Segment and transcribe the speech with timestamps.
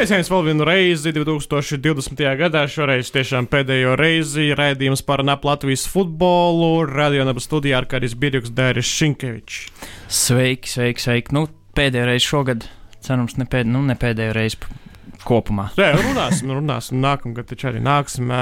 [0.00, 2.20] Sveiciens vēl vienu reizi 2020.
[2.40, 2.62] gadā.
[2.72, 6.86] Šoreiz tiešām pēdējo reizi raidījums par NAP Latvijas futbolu.
[6.88, 9.58] Radionaba studijā ar Kāris Birjuks, Dēris Šinkevičs.
[10.08, 11.36] Sveiki, sveiki, sveiki.
[11.36, 11.42] Nu,
[11.76, 12.64] pēdējo reizi šogad,
[13.04, 14.62] cerams, ne, pēd, nu, ne pēdējo reizi
[15.28, 15.68] kopumā.
[15.76, 16.96] Jā, runāsim, runāsim.
[17.04, 18.32] Nākamgad taču arī nāksim.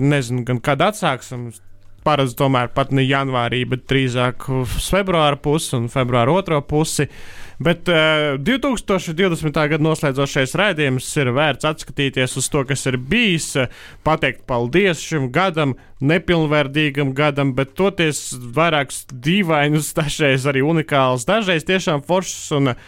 [0.00, 1.50] Nezinu, gan kad atsāksim.
[2.08, 4.48] Parasti tomēr pat ne janvārī, bet drīzāk
[4.80, 7.10] februāra pusi un februāra otro pusi.
[7.62, 9.52] Bet uh, 2020.
[9.52, 13.52] gada noslēdzošais raidījums ir vērts atskatīties uz to, kas ir bijis,
[14.06, 22.04] pateikt paldies šim gadam, nepilnvērtīgam gadam, bet toties vairākus dīvainus, dažreiz arī unikālus, dažreiz tiešām
[22.08, 22.84] foršus un uh,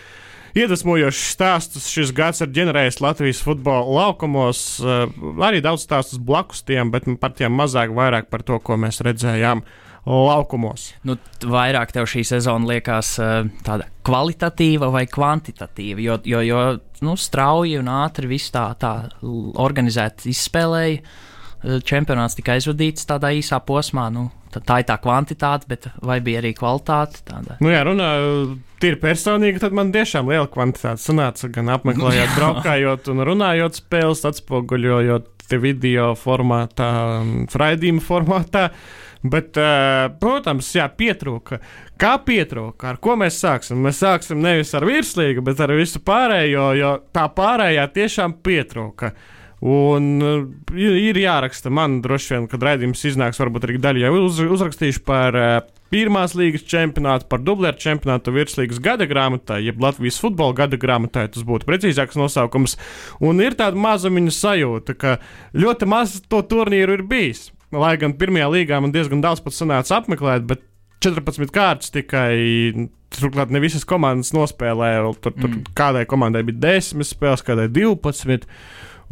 [0.55, 4.61] iedvesmojošs stāstus šis gads ir ģenerējis Latvijas futbola laukumos.
[4.83, 5.09] Uh,
[5.43, 9.65] arī daudz stāstus blakus tiem, bet par tiem mazāk, vairāk par to, ko mēs redzējām
[10.07, 10.91] laukumos.
[11.09, 11.17] Nu,
[11.49, 16.65] vairāk tev šī sezona liekas uh, tāda kvalitatīva vai kvantitatīva, jo, jo, jo
[17.05, 18.95] nu, strauji un ātri viss tā, tā
[19.65, 21.01] organizēti izspēlēja.
[21.01, 24.07] Uh, čempionāts tika aizvadīts tādā īsā posmā.
[24.13, 27.23] Nu, tā, ir tā kvantitāte, bet vai bija arī kvalitāte?
[27.29, 27.59] Tāda?
[27.65, 28.09] Nu, jā, runā,
[28.83, 31.51] tīri personīgi, tad man tiešām liela kvantitāte sanāca.
[31.55, 36.91] Gan apmeklējot, braukājot un runājot spēles, atspoguļojot video formātā,
[37.55, 38.69] raidījuma formātā.
[39.25, 39.57] Bet,
[40.21, 41.57] protams, jā, pietrūka.
[42.01, 42.91] Kā pietrūka?
[42.91, 43.79] Ar ko mēs sāksim?
[43.81, 49.15] Mēs sāksim nevis ar virslīgu, bet ar visu pārējo, jo tā pārējā tiešām pietrūka.
[49.65, 50.43] Un uh,
[50.77, 55.39] ir jāraksta man, droši vien, kad raidījums iznāks, varbūt arī daļai uz, uzrakstīšu par
[55.95, 61.47] pirmās līgas čempionātu, par dublēru čempionātu virslīgas gada grāmatā, jeb Latvijas futbola gada grāmatā, tas
[61.47, 62.77] būtu precīzāks nosaukums.
[63.25, 65.17] Un ir tāda mazumiņa sajūta, ka
[65.57, 67.49] ļoti maz to turnīru ir bijis.
[67.75, 70.65] Lai gan pirmajā līgā man diezgan daudz pat sanāca apmeklēt, bet
[71.05, 72.89] 14 kārtas tikai.
[73.15, 75.05] Turklāt ne visas komandas nospēlēja.
[75.23, 75.71] Tur, tur mm.
[75.79, 78.49] kādai komandai bija 10 spēles, kādai 12.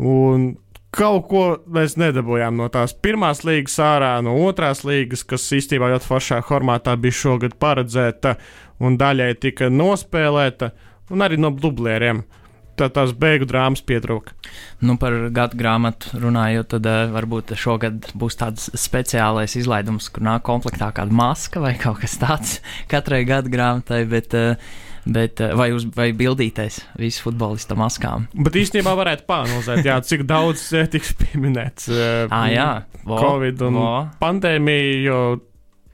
[0.03, 0.49] Un
[0.93, 6.09] kaut ko mēs nedabūjām no tās pirmās līgas ārā, no otrās līgas, kas īstenībā ļoti
[6.09, 8.35] foršā formātā bija šogad paredzēta
[8.83, 10.73] un daļai tika nospēlēta,
[11.15, 12.25] un arī no dublēriem.
[12.25, 12.42] Uh,
[12.83, 14.35] tā, tās beigu drāmas pietrūka.
[14.83, 20.45] Nu, par gadu grāmatu runājot, tad uh, varbūt šogad būs tāds speciālais izlaidums, kur nāk
[20.49, 22.57] komplektā kāda maska vai kaut kas tāds
[22.93, 24.05] katrai gadu grāmatai.
[24.11, 24.73] Bet, uh,
[25.03, 28.29] Bet, vai, uz, vai bildīties visu futbolistu maskām?
[28.39, 31.91] Bet īstenībā varētu pārnozēt, jā, cik daudz tiks pieminēts
[32.31, 32.69] ah, jā,
[33.03, 33.89] vo, Covid un vo.
[34.23, 35.19] pandēmija, jo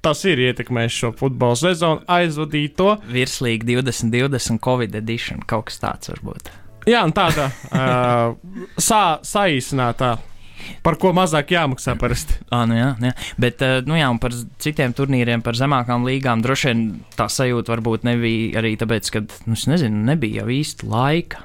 [0.04, 2.98] tas ir ietekmējis šo futbola sezonu, aizvadīto.
[3.12, 6.52] Virslīgi 2020 Covid edition, kaut kas tāds varbūt.
[6.88, 8.34] Jā, un tāda uh,
[8.80, 10.16] sā, saīsinātā.
[10.84, 12.38] Par ko mazāk jāmaksā parasti.
[12.52, 13.12] Ah, nu jā, jā.
[13.40, 18.06] Bet, nu jā, un par citiem turnīriem, par zemākām līgām, droši vien tā sajūta varbūt
[18.08, 21.44] nebija arī tāpēc, ka, nu, nezinu, nebija jau īsti laika.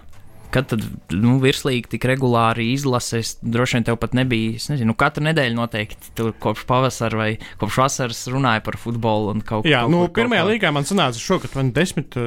[0.53, 4.57] Kad tad nu, virslīgi tik regulāri izlases, droši vien tev pat nebija.
[4.59, 7.29] Es nezinu, nu, katru nedēļu noteikti tur kopš pavasara vai
[7.61, 9.73] kopš vasaras runāja par futbolu un kaut ko tādu.
[9.73, 12.19] Jā, kaut, nu, kaut, pirmajā kaut, līgā man sanāca šogad vai 10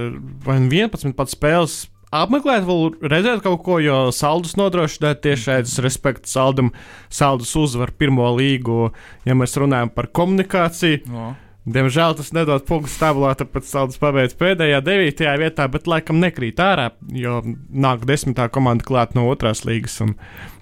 [0.46, 1.84] vai 11 pat spēles
[2.24, 6.72] apmeklēt, vēl redzēt kaut ko, jo saldus nodrošināt tiešais respekts saldam,
[7.12, 8.92] saldus uzvar pirmo līgu,
[9.28, 11.02] ja mēs runājam par komunikāciju.
[11.10, 11.32] O.
[11.66, 16.92] Diemžēl tas nedod punktu tabulā, tāpēc Saldus pabeidz pēdējā devītajā vietā, bet laikam nekrīt ārā,
[17.10, 17.40] jo
[17.74, 19.98] nāk desmitā komanda klāt no otrās līgas.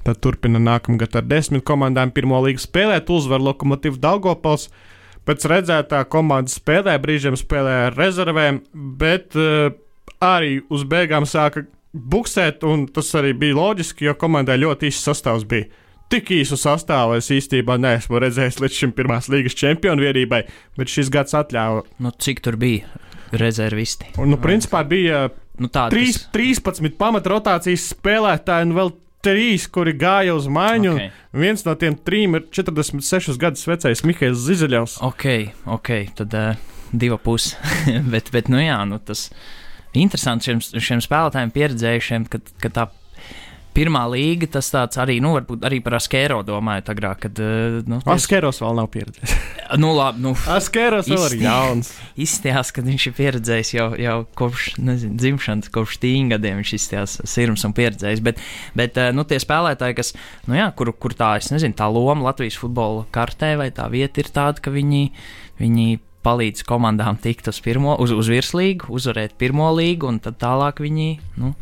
[0.06, 4.70] Tad turpina nākamgad ar desmit komandām pirmo līgu spēlēt, uzvar Lokomotīvu Daugopals.
[5.28, 8.62] Pēc redzētā komanda spēlē, brīžiem spēlē ar rezervēm,
[9.00, 9.76] bet uh,
[10.24, 11.64] arī uz beigām sāka
[11.94, 15.70] buksēt, un tas arī bija loģiski, jo komandai ļoti īsts sastāvs bija.
[16.12, 20.42] Tik īsu sastāvu es īstenībā neesmu redzējis līdz šim pirmās līgas čempionu vienībai,
[20.78, 21.86] bet šis gads atļāva.
[22.04, 22.90] Nu, cik tur bija
[23.32, 24.12] rezervisti?
[24.20, 25.24] Un, nu, principā bija
[25.58, 26.28] nu, tāda, 3, kas...
[26.34, 28.92] 13 pamatrotācijas spēlētāji un vēl
[29.24, 30.94] trīs, kuri gāja uz maiņu.
[30.98, 31.10] Okay.
[31.40, 35.00] Viens no tiem trim ir 46 gadus vecais Mihails Zizeļovs.
[35.08, 35.28] Ok,
[35.78, 37.56] ok, tad uh, divi pusi.
[38.12, 39.63] bet, bet, nu jā, nu tas ir
[40.00, 42.88] interesanti šiem, šiem spēlētājiem, pieredzējušiem, ka, ka tā
[43.74, 47.98] pirmā līga, tas tāds arī, nu, varbūt arī par Askero domājot agrāk, kad, eh, nu,
[48.04, 48.12] ties...
[48.14, 49.34] Askeros vēl nav pieredzējis.
[49.82, 50.34] nu, labi, nu.
[50.54, 51.90] Askeros vēl ir jauns.
[52.26, 57.66] Izstījās, ka viņš ir pieredzējis jau, jau kopš, nezinu, dzimšanas, kopš tīņgadiem viņš izstījās sirms
[57.66, 58.42] un pieredzējis, bet,
[58.78, 60.14] bet, eh, nu, tie spēlētāji, kas,
[60.46, 64.22] nu, jā, kur, kur tā, es nezinu, tā loma Latvijas futbola kartē vai tā vieta
[64.22, 65.08] ir tāda, ka viņi,
[65.58, 65.88] viņi
[66.24, 71.10] palīdz komandām tikt uz, pirmo, uz, uz virslīgu, uzvarēt pirmo līgu, un tad tālāk viņi
[71.40, 71.52] nu,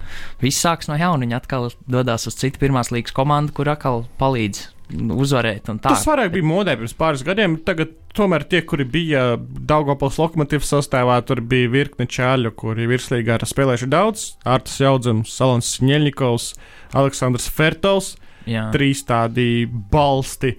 [0.43, 1.27] viss sāks no jauna.
[1.27, 5.71] Viņi atkal dodas uz citu pirmās līgas komandu, kur atkal palīdz uzvarēt.
[5.83, 7.57] Tas vairāk bija modē pirms pāris gadiem.
[7.65, 13.47] Tagad tomēr tie, kuri bija Daugopils lokomotīvas sastāvā, tur bija virkne čāļu, kuri virslīgā ir
[13.49, 14.27] spēlējuši daudz.
[14.49, 16.53] Artas Jaudzams, Salons Ņeļņikovs,
[16.99, 18.15] Aleksandrs Fertovs.
[18.49, 18.69] Jā.
[18.75, 20.57] Trīs tādi balsti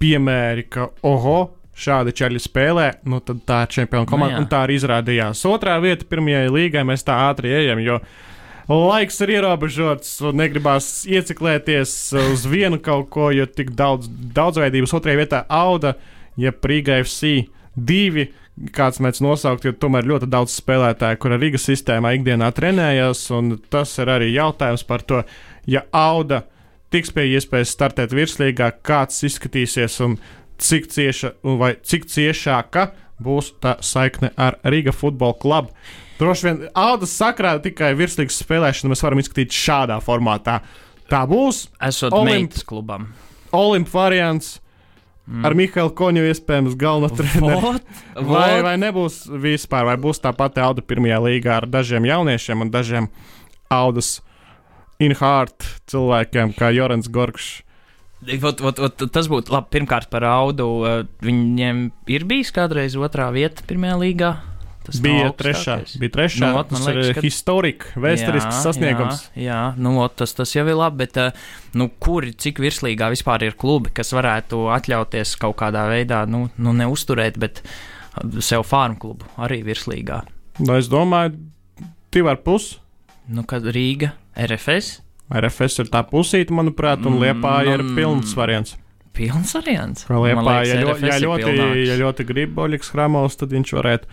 [0.00, 1.38] piemēri, ka oho,
[1.76, 5.44] šādi čaļi spēlē, nu tad tā ir čempionu komanda, Nu tā arī izrādījās.
[5.48, 7.98] Otrā vieta pirmajai līgai mēs tā ātri ejam, jo
[8.72, 11.92] laiks ir ierobežots, un negribās ieciklēties
[12.32, 15.94] uz vienu kaut ko, jo tik daudz daudzveidības otrajā vietā auda,
[16.40, 17.46] ja Prīga FC
[17.76, 18.30] divi.
[18.72, 23.92] Kāds mēs nosaukt, jo tomēr ļoti daudz spēlētāju, kura Rīgas sistēmā ikdienā trenējas, un tas
[24.00, 25.20] ir arī jautājums par to,
[25.68, 26.46] ja Auda
[26.88, 30.16] tiks pie iespējas startēt virslīgā, kāds izskatīsies un
[30.58, 31.32] cik cieša
[31.82, 32.90] cik ciešāka
[33.22, 35.72] būs tā saikne ar Rīga futbola klubu.
[36.16, 40.60] Droši vien Audas sakrā tikai virslīgas spēlēšanu mēs varam izskatīt šādā formātā.
[41.10, 43.10] Tā būs Esot Olimp- meitas klubam.
[43.54, 44.56] Olimp variants
[45.26, 45.44] mm.
[45.46, 47.76] ar Mihālu Koņu iespējams galveno treneru.
[48.16, 52.72] Vai, vai nebūs vispār, vai būs tā pati Auda pirmajā līgā ar dažiem jauniešiem un
[52.72, 53.10] dažiem
[53.72, 54.16] Audas
[55.02, 57.65] in-heart cilvēkiem, kā Jorans Gorkšs.
[58.40, 59.68] Vot, vot, vot, tas būtu labi.
[59.76, 60.66] Pirmkārt, par audu.
[60.88, 64.30] eh, Viņiem ir bijis kādreiz otrā vieta pirmajā līgā.
[64.86, 66.46] Tas Bija trešā, bija trešā.
[66.46, 69.24] Nu, ot, tas liekas, ir ka- historiski, vēsturisks sasniegums.
[69.34, 71.30] Jā, jā nu, ot, tas, tas jau ir labi, bet uh,
[71.74, 76.72] nu, kuri, cik virslīgā vispār ir klubi, kas varētu atļauties kaut kādā veidā, nu, nu
[76.72, 80.22] neuzturēt, bet uh, sev farmu klubu arī virslīgā.
[80.62, 81.34] Nu, es domāju,
[82.14, 82.78] divi ar pusi.
[83.28, 85.00] Nu, kad Rīga, RFS,
[85.30, 88.76] RFS ir tā pusīte, manuprāt, un Mm, Liepā ir man- pilns variants.
[89.12, 90.04] pilns variants.
[90.06, 93.72] Kā Liepā, liekas, ja, ļo, ja, ir ļoti, ja ļoti grib Oļegs Hramovs, tad viņš
[93.72, 94.04] varētu.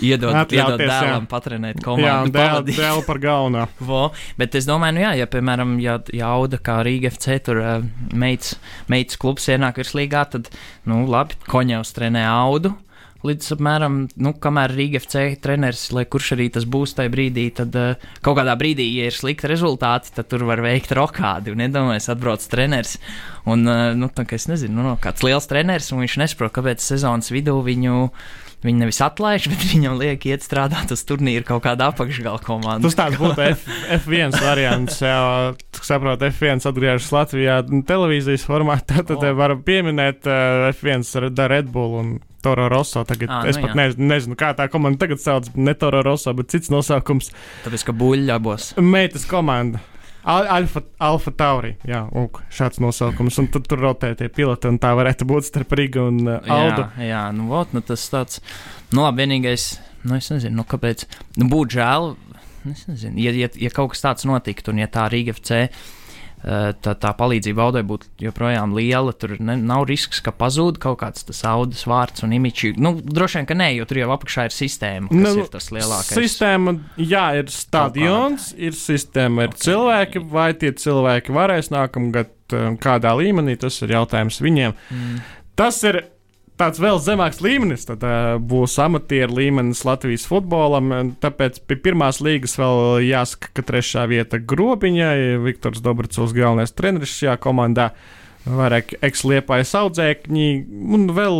[0.00, 0.88] Iedod, iedod jā.
[0.88, 2.24] dēlam patrenēt Jā, komandu.
[2.24, 3.66] un dēl, dēl par galveno.
[3.80, 7.56] Vo, bet es domāju, nu jā, ja, piemēram, ja, ja Auda kā Rīga FC tur
[7.60, 7.82] uh,
[8.14, 8.54] meitas,
[8.88, 10.48] meitas klubs ienāk virslīgā, tad,
[10.86, 12.72] nu, labi, Koņevs trenē Audu.
[13.22, 17.76] Līdz apmēram, nu, kamēr Rīga FC treneris, lai kurš arī tas būs tajā brīdī, tad
[17.78, 21.54] uh, kaut kādā brīdī, ja ir slikti rezultāti, tad tur var veikt rokādi.
[21.54, 22.96] Un iedomājieties, atbrauc treneris.
[23.46, 26.54] Un, uh, nu, tā kā es nezinu, nu, no, kāds liels treneris, un viņš nesaprot,
[26.56, 28.08] kāpēc sezonas vidū viņu.
[28.62, 32.86] Viņi nevis atlaiž, bet viņam liek iet strādāt uz turnīru kaut kādā apakšgala komandā.
[32.86, 33.64] Tas tāds būtu F,
[33.98, 35.00] F1 variants.
[35.02, 35.16] Jā,
[35.82, 39.02] saprotu, F1 atgriežas Latvijā televīzijas formātā.
[39.02, 39.32] Tad oh.
[39.34, 43.04] varam pieminēt uh, F1 ar Red Bull un Toro Rosso.
[43.08, 43.92] Tagad, Ā, ah, es nu pat jā.
[44.12, 45.48] nezinu, kā tā komanda tagad sauc.
[45.54, 47.32] Ne Toro Rosso, bet cits nosaukums.
[47.66, 48.72] Tāpēc, ka buļļa abos.
[48.82, 49.82] Meitas komanda.
[50.22, 51.72] Al Alfa, Alfa Tauri.
[51.88, 53.38] Jā, uk, šāds nosaukums.
[53.42, 56.84] Un tad tur rotē tie piloti, un tā varētu būt starp Rigu un uh, Aldu.
[57.00, 58.38] Jā, jā nu, vot, nu tas tāds,
[58.94, 59.66] nu labi, vienīgais,
[60.06, 61.08] nu es nezinu, nu kāpēc,
[61.42, 62.12] nu būtu žēl,
[62.70, 65.64] es nezinu, ja, ja, ja kaut kas tāds notiktu, un ja tā Rīga FC.
[66.44, 69.12] Eh, Tā, tā palīdzība audai būtu joprojām liela.
[69.14, 72.74] Tur ne, nav risks, ka pazūd kaut kāds tas audas vārds un imičs.
[72.82, 75.68] Nu, droši vien, ka nē, jo tur jau apakšā ir sistēma, kas Nu, ir tas
[75.74, 76.16] lielākais.
[76.18, 79.60] Sistēma, jā, ir stadions, ir sistēma, ir Ok.
[79.66, 84.74] cilvēki, vai tie cilvēki varēs nākamgad um, kādā līmenī, tas ir jautājums viņiem.
[84.90, 85.22] Mm.
[85.58, 86.02] Tas ir
[86.60, 92.56] tāds vēl zemāks līmenis, tad uh, būs amatieru līmenis Latvijas futbolam, tāpēc pie pirmās līgas
[92.60, 97.92] vēl jāsaka, ka trešā vieta grobiņai, Viktors Dobricovs galvenais treneris šajā komandā,
[98.46, 100.50] vairāk eksliepajas audzēkņi,
[100.96, 101.38] un vēl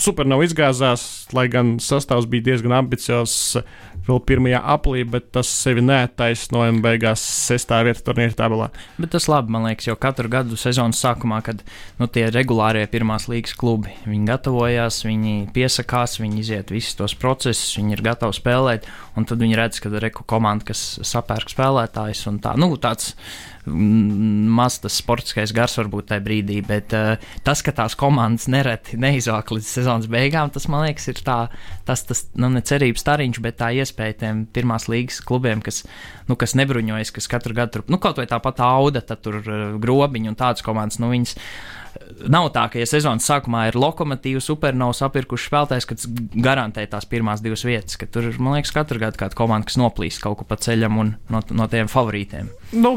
[0.00, 1.04] super nav izgāzās,
[1.36, 3.58] lai gan sastāvs bija diezgan ambiciozs
[4.06, 8.68] vēl pirmajā aplī, bet tas sevi neattaisnoja un beigās sestā vieta turnīra tabulā.
[8.98, 11.62] Bet tas labi, man liekas, jo katru gadu sezonas sākumā, kad
[12.00, 17.76] nu, tie regulārie pirmās līgas klubi viņi gatavojās, viņi piesakās, viņi iziet visus tos procesus,
[17.78, 22.26] viņi ir gatavi spēlēt, un tad viņi redz, ka ir reku komanda, kas sapērk spēlētājus
[22.32, 22.56] un tā.
[22.58, 23.12] Nu, tāds
[23.66, 27.14] maz tas sportiskais gars varbūt tajā brīdī, bet uh,
[27.46, 31.36] tas, ka tās komandas nereti neizvāk līdz sezonas beigām, tas man liekas, ir tā,
[31.86, 35.84] tas, tas nu, ne cerības stariņš, bet tā iespēja tiem pirmās līgas klubiem, kas,
[36.26, 39.62] nu, kas nebruņojas, kas katru gadu tur, nu, kaut vai tāpat auda, tad tur uh,
[39.82, 41.38] grobiņi un tādas komandas, nu, viņas.
[42.32, 47.44] Nav tā, ka, ja sezonas sākumā ir lokomotīvs, supernovs apirkuši spēlētājs, kas garantē tās pirmās
[47.44, 50.98] divas vietas, tur man liekas, katru gadu kāda komanda, kas noplīst kaut ko pa ceļam
[51.04, 52.48] un no, no tiem favorītiem.
[52.80, 52.96] Nu,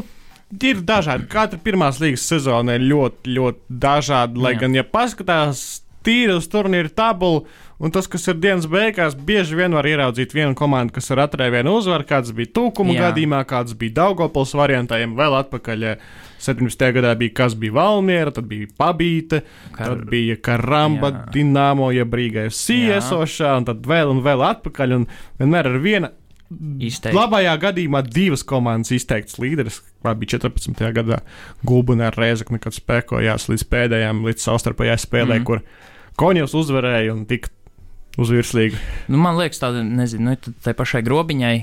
[0.62, 1.26] ir dažādi.
[1.28, 4.38] Katra pirmās līgas sezona ir ļoti, ļoti dažāda.
[4.38, 4.60] Lai Jā.
[4.60, 7.40] gan, ja paskatās tīri uz turnīru tabulu,
[7.82, 11.50] un tas, kas ir dienas beigās, bieži vien var ieraudzīt vienu komandu, kas ir atrēja
[11.56, 13.08] vienu uzvaru, kāds bija tūkuma Jā.
[13.10, 15.82] gadījumā, kāds bija Daugopils variantiem, vēl atpakaļ.
[15.82, 15.96] eh,
[16.38, 16.92] 17.
[16.92, 21.32] gadā bija kas bija Valmiera, tad bija Pabīte, Kar- tad bija Karamba, Jā.
[21.32, 23.00] Dienāmo, ja brīgais Jā.
[23.00, 25.06] Siesošā, un tad vēl un vēl atpakaļ, un
[25.40, 26.10] vienmēr ar viena
[26.46, 27.16] Izteikti.
[27.16, 29.80] Labajā gadījumā divas komandas izteikts līderis.
[30.04, 30.78] Vai bija 14.
[30.94, 31.20] gadā
[31.66, 35.46] Gulbina ar Rēzakni, kad spēkojās līdz pēdējām, līdz savstarpējai spēlē, mm.
[35.48, 35.64] kur
[36.20, 37.50] Konjovs uzvarēja un tika
[38.20, 38.78] uz virslīgu.
[39.10, 41.56] Nu, man liekas, tāda, nezinu, nu, tai pašai grobiņai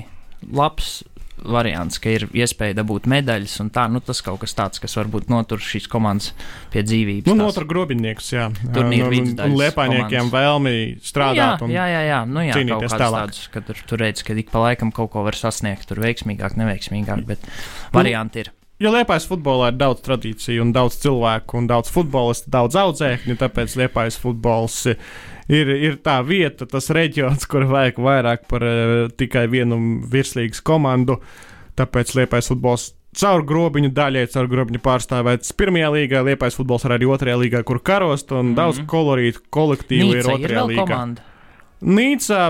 [0.54, 1.00] labs
[1.42, 5.30] variants, ka ir iespēja dabūt medaļas, un tā, nu, tas kaut kas tāds, kas varbūt
[5.32, 6.30] notur šīs komandas
[6.72, 7.28] pie dzīvības.
[7.28, 8.48] Nu, notur grobinieks, jā.
[8.62, 10.74] Turnīra un, un, vidusdaļas un liepainiekiem vēlmi
[11.04, 11.64] strādāt.
[11.68, 12.20] Jā, jā, jā, jā.
[12.30, 13.28] Nu, jā kaut kāds tālāk.
[13.28, 16.58] tādus, ka tur, tur redz, ka ik pa laikam kaut ko var sasniegt, tur veiksmīgāk,
[16.60, 18.54] neveiksmīgāk, bet Nu, varianti ir.
[18.82, 23.36] Jo Liepājas futbolā ir daudz tradīciju, un daudz cilvēku, un daudz futbolistu, daudz audzēkņu.
[23.38, 24.98] Tāpēc Liepājas futbols ir,
[25.52, 29.78] ir tā vieta, tas reģions, kur vajag vairāk par uh, tikai vienu
[30.10, 31.18] virslīgas komandu.
[31.74, 37.08] Tāpēc Liepājas futbols caur grobiņu daļai, caur grobiņu pārstāvēts pirmajā līgā, Liepājas futbols ir arī
[37.10, 38.50] otrajā līgā, kur karost, un mm.
[38.50, 38.58] -hmm.
[38.58, 40.86] daudz kolorītu kolektīvu Nīca ir ir otrajā vēl līgā.
[40.86, 41.22] komanda.
[41.80, 42.44] Nīca.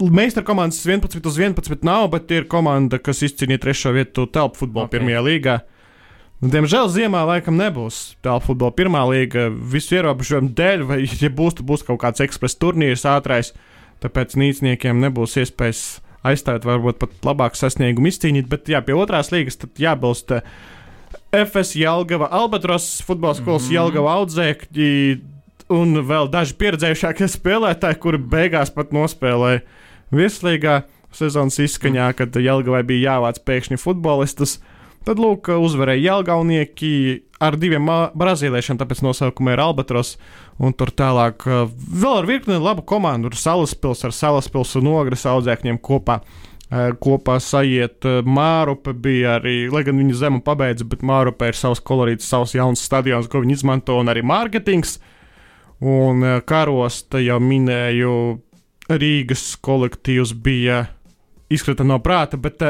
[0.00, 4.86] Meistara komandas 11 uz 11 nav, bet ir komanda, kas izcīnīja trešo vietu telpu futbolā
[4.86, 4.88] Ok.
[4.88, 4.98] okay.
[4.98, 5.60] pirmajā līgā.
[6.40, 11.58] Nu, Diemžēl ziemā laikam nebūs telpu futbola pirmā līga visu ierobežojumu dēļ, vai, ja būs,
[11.58, 13.52] tad būs kaut kāds ekspresa turnīrs ātrais,
[14.00, 15.82] tāpēc nīcniekiem nebūs iespējas
[16.24, 18.48] aizstāvēt, varbūt pat labāku sasniegumu izcīnīt.
[18.48, 20.48] Bet jā, pie otrās līgas tad jābilst eh,
[21.36, 23.68] FS Jelgava, Albatros futbola skolas mm.
[23.68, 23.76] -hmm.
[23.76, 24.90] Jelgava audzēkļi
[25.70, 29.60] un vēl daži pieredzējušākie spēlētāji, kuri beigās pat nospēlēja
[30.10, 30.82] virslīgā
[31.12, 34.58] sezonas izskaņā, kad Jelgavai bija jāvāc pēkšņi futbolistus.
[35.00, 36.92] Tad, lūk, uzvarēja Jelgavnieki
[37.40, 37.86] ar diviem
[38.20, 40.18] brazīliešiem, tāpēc nosaukuma ir Albatros.
[40.60, 43.30] Un tur tālāk uh, vēl ar virkni labu komandu.
[43.32, 46.18] Tur Salaspils ar Salaspils un Ogres audzēkņiem kopā.
[46.20, 51.80] uh, Kopā sajiet Mārupe bija arī, lai gan viņa zemu pabeidza, bet Mārupe ir savs
[51.80, 54.98] kolorīts, savs jauns stadions, ko viņi izmanto, un arī mārketings.
[55.80, 58.14] Un uh, karosta jau minēju,
[58.90, 60.84] Rīgas kolektīvs bija
[61.50, 62.60] izkrita no prāta, bet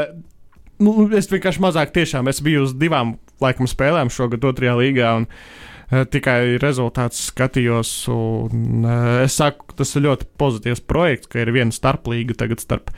[0.83, 5.17] nu, es vienkārši mazāk tiešām es biju uz divām laikam spēlēm šogad otrajā līgā.
[5.21, 11.43] Un, uh, Tikai rezultāts skatījos, un uh, es saku, tas ir ļoti pozitīvs projekts, ka
[11.43, 12.93] ir viena starplīga tagad starp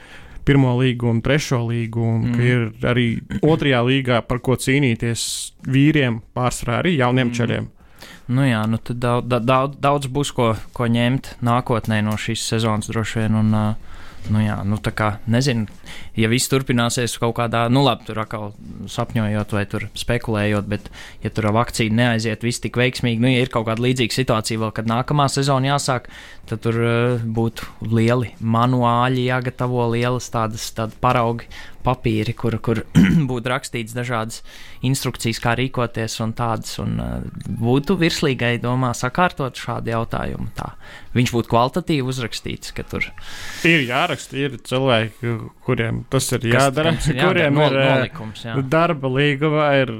[0.45, 2.33] pirmo līgu un trešo līgu, un mm.
[2.35, 3.07] ka ir arī
[3.41, 5.23] otrajā līgā par ko cīnīties
[5.65, 7.37] vīriem, pārsvarā arī jauniem Mm.
[7.39, 7.71] čaļiem.
[8.33, 12.87] Nu jā, nu tad daudz, daudz, daudz būs ko, ko ņemt nākotnē no šīs sezonas
[12.91, 13.35] droši vien.
[13.41, 13.92] Un, uh,
[14.31, 15.65] Nu jā, nu tā kā nezinu,
[16.15, 18.53] ja viss turpināsies kaut kādā, nu labi, tur atkal
[18.87, 19.63] sapņojot vai
[19.99, 20.87] spekulējot, bet
[21.25, 24.71] ja tur vakcīna neaiziet viss tik veiksmīgi, nu ja ir kaut kāda līdzīga situācija vēl,
[24.77, 26.07] kad nākamā sezona jāsāk,
[26.47, 31.51] tad tur uh, būtu lieli manuāļi jāgatavo, lielas tādas, tādas paraugi
[31.83, 32.83] papīri, kur, kur
[33.29, 34.41] būtu rakstīts dažādas
[34.85, 37.15] instrukcijas, kā rīkoties un tādas, un uh,
[37.63, 40.49] būtu virslīgai domā sakārtot šādu jautājumu.
[40.57, 40.73] Tā.
[41.17, 43.09] Viņš būtu kvalitatīvi uzrakstīts, ka tur
[43.67, 48.45] Ir jāraksta, ir cilvēki, kuriem tas ir jādara, kas ir jādara, kuriem ir eh, nolikums.
[48.47, 48.57] Jā.
[48.73, 49.93] darba līgumā, ir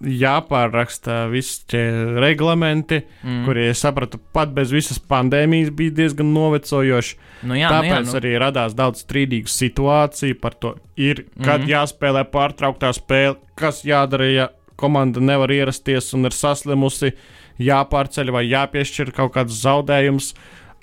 [0.00, 1.82] jāpārraksta visi tie
[2.20, 3.30] reglamenti, Mm.
[3.30, 3.44] mm.
[3.46, 7.16] kuri, es sapratu, pat bez visas pandēmijas bija diezgan novecojoši.
[7.42, 8.16] Nu, jā, Tāpēc nu, jā, nu.
[8.20, 11.68] arī radās daudz strīdīgu situāciju par to, ir, kad mm.
[11.74, 14.48] jāspēlē pārtrauktā spēle, kas jādara, ja
[14.80, 17.12] komanda nevar ierasties un ir saslimusi,
[17.60, 20.32] jāpārceļ vai jāpiešķir kaut kāds zaudējums.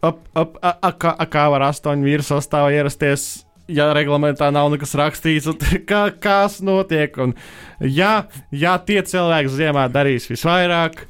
[0.05, 3.46] Ap, ap, a, a, kā, a, kā var astoņu vīru sastāvā ierasties?
[3.67, 5.49] Ja reglamentā nav nekas rakstīts,
[5.89, 7.17] kā, kas notiek.
[7.19, 7.35] Un,
[7.83, 11.03] ja, ja tie cilvēki ziemā darīs visvairāk,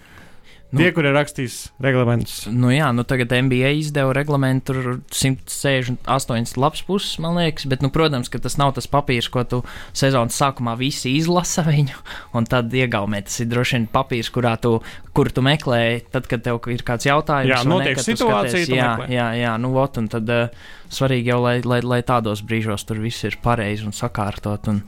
[0.68, 0.82] Nu.
[0.82, 7.14] tie, kuri rakstīs reglamentus, Nu jā, nu tagad NBA izdeva reglamentu, tur 168 lapas puses,
[7.24, 9.62] man liekas, bet, nu, protams, ka tas nav tas papīrs, ko tu
[9.96, 11.96] sezonas sākumā visi izlasa viņu,
[12.36, 13.24] un tad iegaumē.
[13.28, 14.78] Tas ir droši vien papīrs, kurā tu,
[15.16, 17.54] kur tu meklē, tad, kad tev ir kāds jautājums.
[17.56, 19.14] Jā, notiek tu situācija, skaties, Jā, meklē.
[19.16, 23.00] jā, jā, nu, ot, un tad uh, svarīgi jau, lai, lai, lai tādos brīžos tur
[23.04, 24.82] viss ir pareizi un sakārtot, un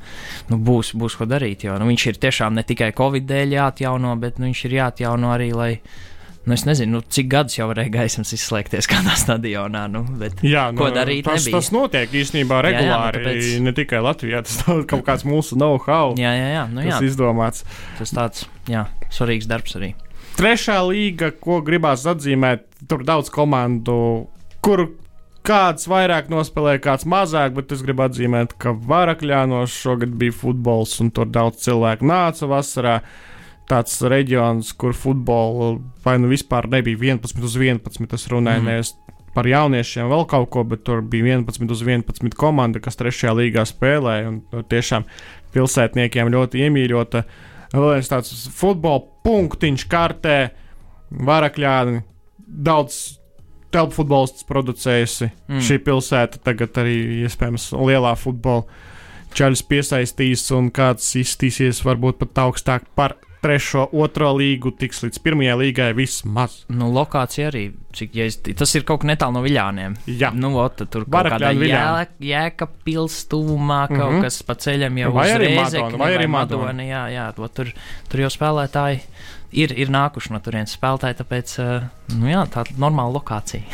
[0.51, 4.13] nu, būs, būs ko darīt, jo nu, viņš ir tiešām ne tikai Covid dēļ jāatjauno,
[4.21, 5.68] bet nu, viņš ir jāatjauno arī, lai
[6.47, 9.83] Nu, es nezinu, nu, cik gadus jau varēja gaismas izslēgties kādā stadionā.
[9.91, 11.59] Nu, bet, Jā, Ko darīt tas, nebija.
[11.59, 13.19] tas notiek īstenībā Jā, jā, nu, regulāri.
[13.25, 17.05] tāpēc- Ne tikai Latvijā, tas kaut kāds mūsu know-how, jā, jā, jā, nu, jā kas
[17.11, 17.63] izdomāts.
[17.99, 19.91] tas tāds jā, svarīgs darbs arī.
[20.39, 24.29] Trešā līga, ko gribās atzīmēt, tur daudz komandu,
[24.63, 24.87] kur
[25.43, 31.11] kāds vairāk nospēlēja, kāds mazāk, bet es gribu atzīmēt, ka Varakļānos šogad bija futbols, un
[31.11, 33.01] tur daudz cilvēku nāca vasarā.
[33.69, 38.07] Tāds reģions, kur futbola vai nu vispār nebija 11 uz 11.
[38.17, 38.71] Es runāju mm.
[38.71, 38.95] nevis
[39.35, 43.65] par jauniešiem, vēl kaut ko, bet tur bija 11 uz 11 komanda, kas trešajā līgā
[43.69, 44.31] spēlēja.
[44.31, 45.05] Un nu, tiešām
[45.53, 47.23] pilsētniekiem ļoti iemīļota.
[47.75, 50.37] Vēl viens tāds futbola punktiņš kartē,
[51.29, 52.01] varakļāni,
[52.69, 53.19] daudz
[53.73, 55.29] telpu futbolists producējusi.
[55.47, 55.63] Mm.
[55.65, 56.97] Šī pilsēta tagad arī
[57.27, 58.65] iespējams lielā futbola
[59.37, 65.55] čaļus piesaistīs, un kāds izstīsies varbūt pat augstāk par trešo, otro līgu, tiks līdz pirmajai
[65.61, 66.59] līgai vismaz.
[66.71, 67.63] Nu, lokācija arī,
[67.95, 69.97] cik, ja es, tas ir kaut kur netālu no viļāniem.
[70.19, 71.71] Jā, Nu, ot, tur kaut kādā Viļāni.
[71.71, 74.15] jēka, jēka pils tuvumā, kaut mm.
[74.17, 74.27] -hmm.
[74.27, 76.83] kas pa ceļam jau Vai arī Madona, vai arī Madona.
[76.83, 77.71] Jā, jā, to tur,
[78.11, 79.01] tur jau spēlētāji
[79.51, 81.87] ir, ir nākuši no turienes spēlētāji, tāpēc, uh,
[82.19, 83.63] nu jā, tā ir normāla lokācija.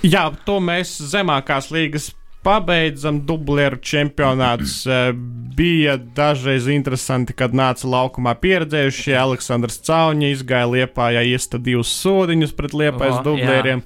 [0.00, 2.10] Jā to mēs zemākās līgas
[2.46, 3.22] pabeidzam.
[3.26, 5.12] Dublieru čempionāts eh,
[5.56, 9.16] bija dažreiz interesanti, kad nāca laukumā pieredzējušie.
[9.20, 13.84] Aleksandrs Cauņa izgāja liepā, ja iesta divus sodiņus pret liepais dublieriem.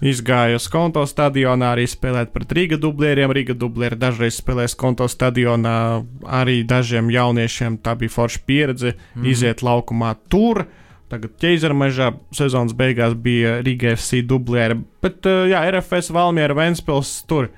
[0.00, 3.32] Izgāja uz konto stadionā arī spēlēt pret Rīga dublieriem.
[3.36, 7.76] Rīga dublieri dažreiz spēlēs konto stadionā arī dažiem jauniešiem.
[7.84, 9.26] Tā bija forša pieredze mm.
[9.28, 10.64] iziet laukumā tur.
[11.10, 17.48] Tagad ķēzermežā sezonas beigās bija Riga FC dublieri, bet uh, jā, RFS Valmiera Ventspils tur.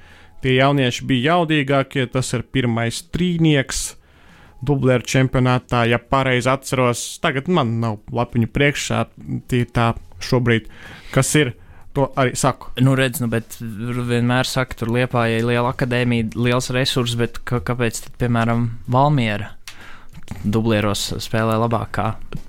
[0.43, 3.93] Tie jaunieši bija jaudīgākie, tas ir pirmais trīnieks.
[4.63, 9.01] Dublieru čempionātā, ja pareizi atceros, tagad man nav lapiņu priekšā,
[9.51, 9.89] tie tā
[10.23, 10.69] šobrīd,
[11.11, 11.51] kas ir,
[11.97, 12.71] to arī saku.
[12.79, 18.05] Nu, redz, nu, bet vienmēr saka, tur liepā, ir liela akadēmija, liels resurs, bet kāpēc,
[18.05, 19.51] tad, piemēram, Valmiera
[20.45, 21.99] dublieros spēlē labāk?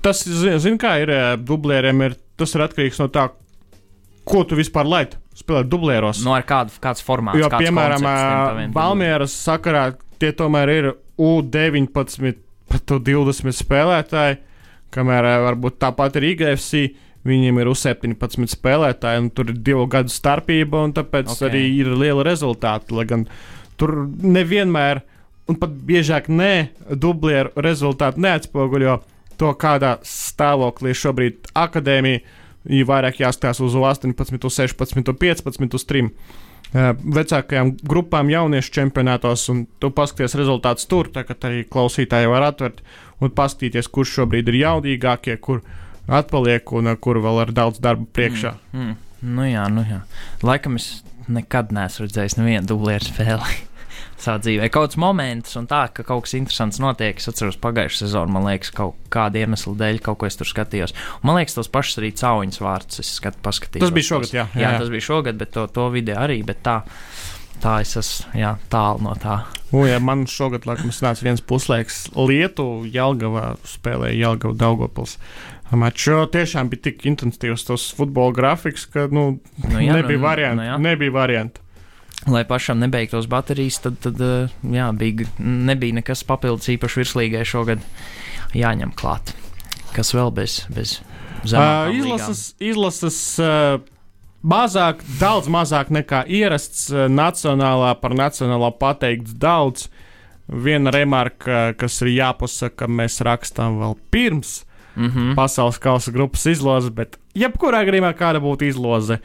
[0.04, 3.28] Tas, zin, kā ir eh, dublieriem, ir, tas ir atkarīgs no tā,
[4.24, 6.22] ko tu vispār laid spēlēt dublieros.
[6.24, 7.40] Nu, ar kādu, kāds formāts?
[7.42, 9.90] Jo, piemēram, Valmieras sakarā
[10.22, 12.34] tie tomēr ir U19,
[12.70, 14.38] pat U20 spēlētāji,
[14.94, 16.84] kamēr varbūt tāpat ir IGFC.
[17.24, 21.38] Viņiem ir U17 spēlētāji, un tur ir divu gadu starpība, un tāpēc Ok.
[21.38, 21.48] okay.
[21.48, 22.92] arī ir liela rezultāta.
[22.92, 23.24] Lai gan
[23.80, 25.00] tur nevienmēr,
[25.48, 26.52] un pat biežāk nē,
[27.00, 28.98] dublieru rezultāti neatspoguļo
[29.40, 36.10] to, kādā stāvoklī šobrīd akadēmija ir vairāk jāskatās uz 18, 16, 15, uz 3
[36.74, 42.82] vecākajām grupām jauniešu čempionātos, un tu paskaties rezultātus tur, tagad arī klausītāji var atvērt
[43.22, 45.62] un paskatīties, kurš šobrīd ir jaudīgākie, kur
[46.10, 48.56] atpaliek un kur vēl ir daudz darba priekšā.
[48.72, 48.96] Mm, mm.
[49.36, 50.02] Nu jā, nu jā.
[50.44, 53.54] Laikam es nekad neesmu redzējis nevienu dublieru spēli.
[54.14, 57.18] Savā dzīvē kaut kāds moments, un tā, ka kaut kas interesants notiek.
[57.18, 60.94] Es atceros pagājušā sezonā, man liekas, kaut kāda iemesla dēļ, kaut ko es tur skatījos.
[61.18, 63.84] Un, man liekas, tos pašus arī cauņas vārdus es skat, paskatījos.
[63.88, 64.46] Tas bija šogad, jā.
[64.54, 66.38] Jā, jā, tas bija šogad, bet to, to video arī.
[66.64, 66.78] Tā,
[67.64, 69.40] tā es esmu jā, tālu no tā.
[69.74, 75.18] U, ja man šogad, laikam, sanāca viens puslaiks Lietuva, Jelgavā spēlēja Jelgava Daugopils.
[75.74, 80.20] Mačs jo tiešām bija tik intensīvs tas futbola grafiks, ka nu, Nu, jā, jā, nebija
[80.20, 80.60] nu, variantu.
[80.60, 80.78] nu, jā.
[80.86, 81.63] nebija variantu.
[82.30, 84.34] Lai pašam nebeigtos baterijas, tad, tad ā,
[84.72, 87.82] jā, bija, nebija nekas papildus īpaši virslīgai šogad
[88.56, 89.34] jāņem klāt.
[89.94, 91.00] Kas vēl bez, bez
[91.44, 93.76] Uh, zemākām izlases, izlases uh,
[94.40, 96.86] mazāk, daudz mazāk nekā ierasts.
[96.92, 99.90] Uh, nacionālā par nacionālo pateikts daudz.
[100.44, 104.62] Viena remarka, kas ir jāpasaka, mēs rakstām vēl pirms
[104.94, 105.34] Mm -hmm.
[105.34, 109.18] pasaules kausa grupas izloze, bet jebkurā gadījumā kāda būtu izloze.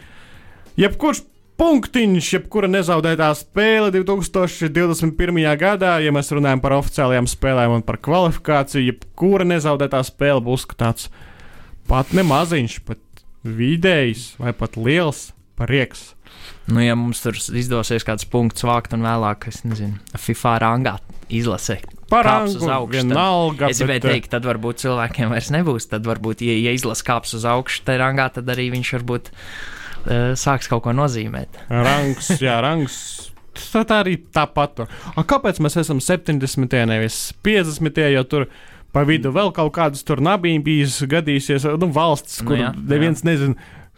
[0.78, 1.21] Jebkurš
[1.60, 5.41] punktiņš, jebkura nezaudētā spēle 2021.
[5.60, 11.10] gadā, ja mēs runājam par oficiālajām spēlēm un par kvalifikāciju, jebkura nezaudētā spēle būs tāds
[11.89, 13.04] pat ne maziņš, pat
[13.43, 16.13] vidējs vai pat liels prieks.
[16.69, 21.00] Nu, ja mums tur izdosies kāds punkts vākt un vēlāk, es nezinu, FIFA rangā
[21.34, 21.80] izlasē.
[22.10, 23.67] Par Kāps uz augšu, vienalga.
[23.69, 25.86] Es gribēju bet, eh, teikt, tad varbūt cilvēkiem vairs nebūs.
[25.91, 29.30] Tad varbūt, ja, ja izlasa kāps uz augšu, tad rangā, tad arī viņš varbūt
[30.40, 31.60] sāks kaut ko nozīmēt.
[31.70, 32.96] Rangs, jā, rangs.
[33.60, 34.86] Tā, tā arī tāpat.
[35.18, 36.76] A, kāpēc mēs esam 70.
[36.88, 38.00] nevis 50.
[38.14, 38.46] jo tur
[38.96, 43.26] pa vidu vēl kaut kādas tur nabības gadīsies, nu, valsts, Nu kur jā, nu, neviens
[43.28, 43.56] nezina.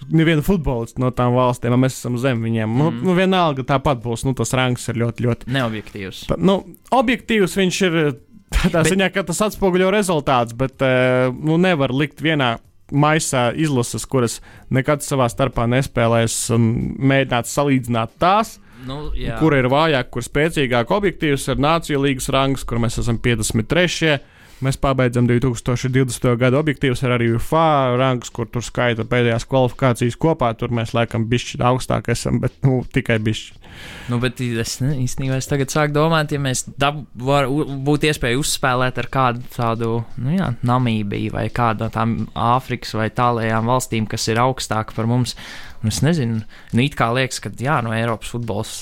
[0.09, 2.65] Nevienu futbolistu no tām valstīm, mēs esam zem viņiem.
[2.65, 2.77] Mm.
[2.79, 3.03] Nu, Mm.
[3.05, 4.23] nu, vienalga tāpat būs.
[4.25, 5.45] Nu, tas rangs ir ļoti, ļoti.
[5.53, 6.23] Neobjektīvs.
[6.31, 6.55] Pa, nu,
[6.91, 7.97] objektīvs viņš ir
[8.63, 12.55] tādā Bet- ziņā, ka tas atspoguļo rezultātus, bet eh, nu, nevar likt vienā
[12.91, 16.67] maisā izlases, kuras nekad savā starpā nespēlēs, un
[16.99, 19.35] mēģināt salīdzināt tās, Nu, jā.
[19.37, 24.15] kur ir vājāk, kur spēcīgāk objektīvs ir Nāciju līgas rangs, kur mēs esam 53.
[24.61, 26.27] Mēs pabeidzam 2020.
[26.37, 30.51] gada objektīvs, ir arī UFA rangs, kur tur skaita pēdējās kvalifikācijas kopā.
[30.57, 33.60] Tur mēs laikam bišķi augstāk esam, bet nu, tikai bišķi.
[34.09, 38.09] Nu, bet es ne, īstenībā es tagad sāku domāt, ja mēs dab, var, u- būtu
[38.09, 43.69] iespēja uzspēlēt ar kādu tādu, nu jā, Namībiju vai kādu no tām Āfrikas vai tālajām
[43.71, 45.35] valstīm, kas ir augstāk par mums.
[45.81, 46.43] Nu, es nezinu,
[46.75, 48.73] nu, it kā liekas, ka jā, no Eiropas futbols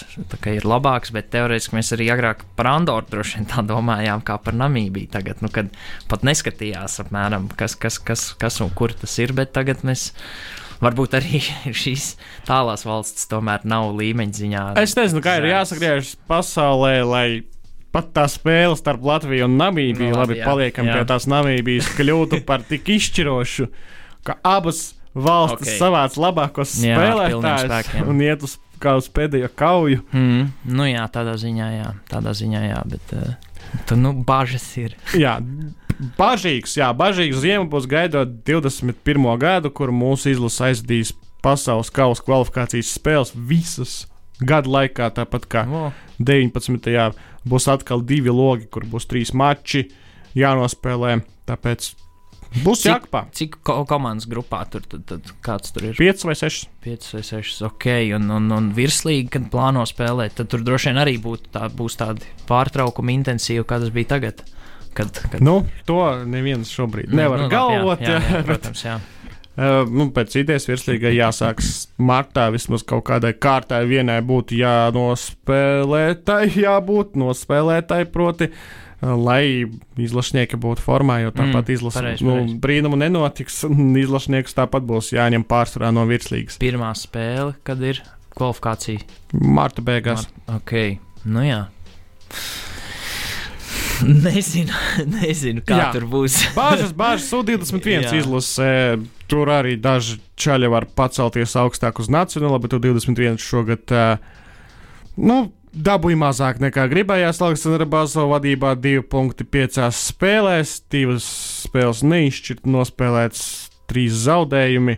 [0.51, 4.57] ir labāks, bet teorētiski mēs arī agrāk par Andoru droši vien tā domājām, kā par
[4.59, 5.07] Namībiju.
[5.13, 5.69] Tagad, nu, kad
[6.11, 10.09] pat neskatījās apmēram, kas, kas, kas, kas un kur tas ir, bet tagad mēs
[10.83, 11.41] varbūt arī
[11.83, 12.13] šīs
[12.47, 14.65] tālās valstis tomēr nav līmeņa ziņā.
[14.81, 17.27] Es nezinu, kā ir jāsagriežas pasaulē, lai
[17.93, 20.99] pat tā spēle starp Latviju un Namībiju, Nu, labi, jā, paliekam jā.
[20.99, 23.69] pie tās Namībijas, kļūtu par tik izšķirošu,
[24.27, 25.67] ka abas valstis Ok.
[25.67, 25.77] okay.
[25.81, 30.03] savāc labākos spēlētājus un iet uz, uz pēdējo kauju.
[30.13, 33.31] Mm, nu jā, tādā ziņā, jā, tādā ziņā, jā, bet uh,
[33.89, 34.95] tur nu bažas ir.
[35.17, 35.39] Jā,
[36.17, 39.27] bažīgs, jā, bažīgs ziema būs gaidot 21.
[39.41, 44.05] gadu, kur mūsu izlase aizdīs pasaules kausa kvalifikācijas spēles visas
[44.39, 45.85] gadu laikā, tāpat kā O,
[46.19, 47.13] 19.
[47.47, 49.85] būs atkal divi logi, kur būs trīs mači
[50.39, 51.17] jānospēlē.
[51.49, 51.89] Tāpēc
[52.63, 53.21] būs Cik- jākopā.
[53.35, 55.97] cik ko komandas grupā tur tad, tad kāds tur ir?
[55.99, 56.67] 5 vai 6.
[56.85, 61.01] 5 vai 6, ok, un, un, un virslīgi, kad plāno spēlēt, tad tur droši vien
[61.03, 64.45] arī būtu tā, būs tādi pārtraukumi intensīvi, kā tas bija tagad.
[64.99, 68.03] Kad, kad, Nu, to neviens šobrīd nevar nu, nu, galvot.
[68.03, 68.97] Jā, jā, jā, bet, protams, jā.
[68.99, 77.17] uh, nu, pēc idejas virslīgai jāsāks martā vismaz kaut kādai kārtai vienai būtu jānospēlētai, jābūt
[77.19, 78.51] nospēlētai, proti.
[78.51, 79.63] uh, Lai
[79.95, 83.61] izlašnieki būtu formā, jo tāpat Mm, mm, izlases nu, brīnumu nenotiks.
[83.63, 86.59] un Izlašnieks tāpat būs jāņem pārsvarā no virslīgas.
[86.59, 88.01] Pirmā spēle, kad ir
[88.35, 88.99] kvalifikācija.
[89.39, 90.27] Marta beigās.
[90.51, 91.61] Ok, nu jā.
[94.25, 94.73] Nezinu,
[95.09, 95.91] nezinu kā Jā.
[95.95, 96.37] tur būs.
[96.57, 98.17] Bāžas, bāžas, U21 Jā.
[98.21, 98.73] izlasē.
[99.29, 104.39] Tur arī daži čaļi var pacelties augstāk uz nacionālo, bet U21 šogad uh,
[105.21, 105.37] nu,
[105.73, 107.41] dabūja mazāk nekā gribējās.
[107.45, 111.27] Aleksandra Bazo vadībā divi punkti piecās spēlēs, divas
[111.67, 113.45] spēles neizšķirt, nospēlēts
[113.89, 114.97] trīs zaudējumi.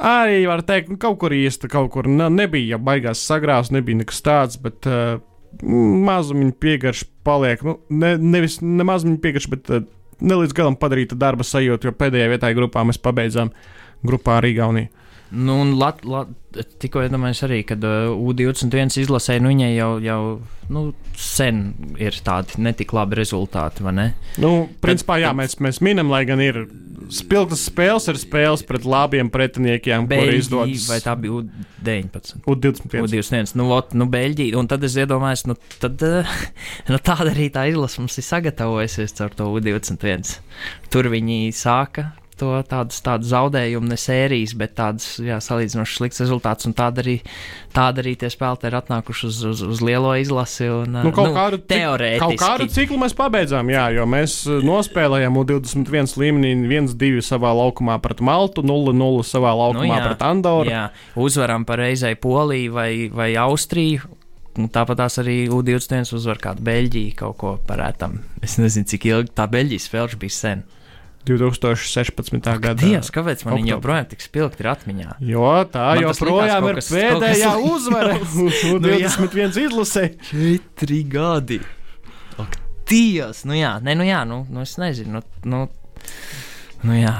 [0.00, 4.00] Arī var teikt, nu, kaut kur īsta, kaut kur ne, nebija, ja baigās sagrāvs, nebija
[4.00, 5.18] nekas tāds, bet uh,
[5.62, 7.62] mazumiņa piegarša paliek.
[7.66, 9.84] Nu, ne, nevis ne mazumiņa piegarša, bet uh,
[10.20, 13.52] ne līdz galam padarīta darba sajūta, jo pēdējā vietā grupā mēs pabeidzām
[14.06, 14.92] grupā ar Igauniju.
[15.30, 16.30] Nu, un Lat, Lat,
[16.82, 20.22] tikko iedomājos arī, kad uh, U21 izlasē, nu viņai jau, jau
[20.74, 20.82] nu,
[21.18, 21.62] sen
[22.02, 24.06] ir tādi netik labi rezultāti, vai ne?
[24.42, 26.64] Nu, principā, jā, tad- mēs, mēs minam, lai gan ir
[27.14, 32.42] spilgtas spēles, ir spēles pret labiem pretiniekiem, kuri izdodas vai tā bija U19?
[32.50, 33.06] U21.
[33.06, 36.38] U21, nu, ot, nu, Beļģija, un tad es iedomājos, nu, tad, uh,
[36.90, 40.38] nu, tāda arī tā izlase mums ir sagatavojusies caur to U21.
[40.90, 46.74] Tur viņi sāka to tādas, tādas zaudējumu, ne sērijas, bet tādas, salīdzinoši slikts rezultāts, un
[46.78, 47.18] tāda arī,
[47.76, 51.60] tāda arī tie spēlētāji ir atnākuši uz, uz, uz lielo izlasi, un, Nu, kaut, kādu,
[51.60, 52.22] cik- teorētiski.
[52.24, 57.98] kaut kādu ciklu mēs pabeidzām, jā, jo mēs uh, nospēlējām U21 līmenī 1-2 savā laukumā
[58.02, 60.70] pret Maltu, 0-0 savā laukumā Nu, jā, pret Andoru.
[60.72, 60.86] Jā,
[61.20, 64.16] uzvaram par reizei Poliju vai, vai Austriju.
[64.58, 68.16] Un Tāpat tās arī U21 uzvar kādu Beļģiju kaut ko parētam.
[68.42, 70.64] Es nezinu, cik ilgi tā Beļģijas spēle bija sen.
[71.28, 72.40] 2016.
[72.62, 72.80] gadā.
[72.80, 75.16] Dievs, kāpēc man viņa joprojām tik spilgti ir atmiņā?
[75.28, 78.16] Jo tā Man joprojām ir pēdējā uzvara
[78.72, 80.06] U21 izlasē.
[80.30, 81.60] Četri gadi.
[82.40, 82.56] Ak,
[82.88, 85.20] Dievs, nu jā, ne, nu jā, nu, nu es nezinu.
[85.20, 85.66] Nu, nu,
[86.88, 87.18] nu jā.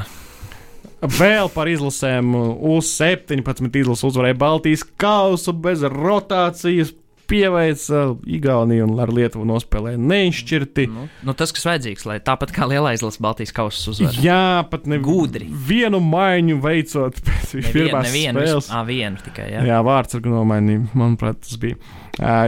[1.01, 6.93] Vēl par izlasēm U17 izlase uzvarēja Baltijas kausu bez rotācijas.
[7.31, 10.87] Pieveica Igauniju un ar Lietuvu nospēlēja neizšķirti.
[10.91, 14.19] Nu, nu, tas, kas vajadzīgs, lai tāpat kā lielā izlase Baltijas kausas uzvar.
[14.25, 14.41] Jā,
[14.71, 15.47] pat ne Gudri.
[15.71, 18.71] vienu maiņu veicot pēc Nevien, pirmās nevienu, spēles.
[18.75, 19.49] ā, vienu tikai.
[19.55, 19.65] Jā.
[19.71, 21.79] Jā, vārds ar nomainīju, manuprāt, tas bija.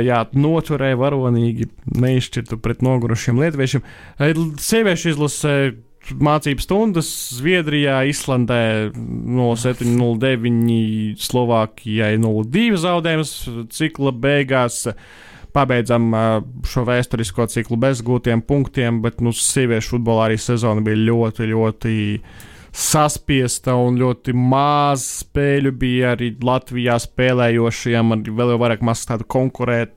[0.02, 1.70] Jā, noturēja varonīgi,
[2.02, 3.84] neizšķirtu pret nogurušiem lietuviešiem.
[4.60, 5.54] Sieviešu izlasē
[6.10, 13.34] mācību stundas Zviedrijā, Islandē 0709, Slovākijai 02 zaudējums
[13.72, 14.86] cikla beigās.
[15.52, 16.14] Pabeidzam
[16.64, 21.96] šo vēsturisko ciklu bez gūtiem punktiem, bet nu, sieviešu futbolā arī sezona bija ļoti, ļoti
[22.72, 29.28] saspiesta un ļoti maz spēļu bija arī Latvijā spēlējošiem, arī vēl jau vairāk maz tādu
[29.28, 29.92] konkurēt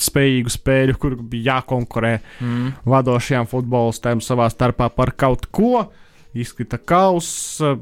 [0.00, 2.72] spējīgu spēļu, kur bija jākonkurē Mm.
[2.84, 5.88] vadošajām futbolistēm savā starpā par kaut ko.
[6.34, 7.78] Izkrita kausa,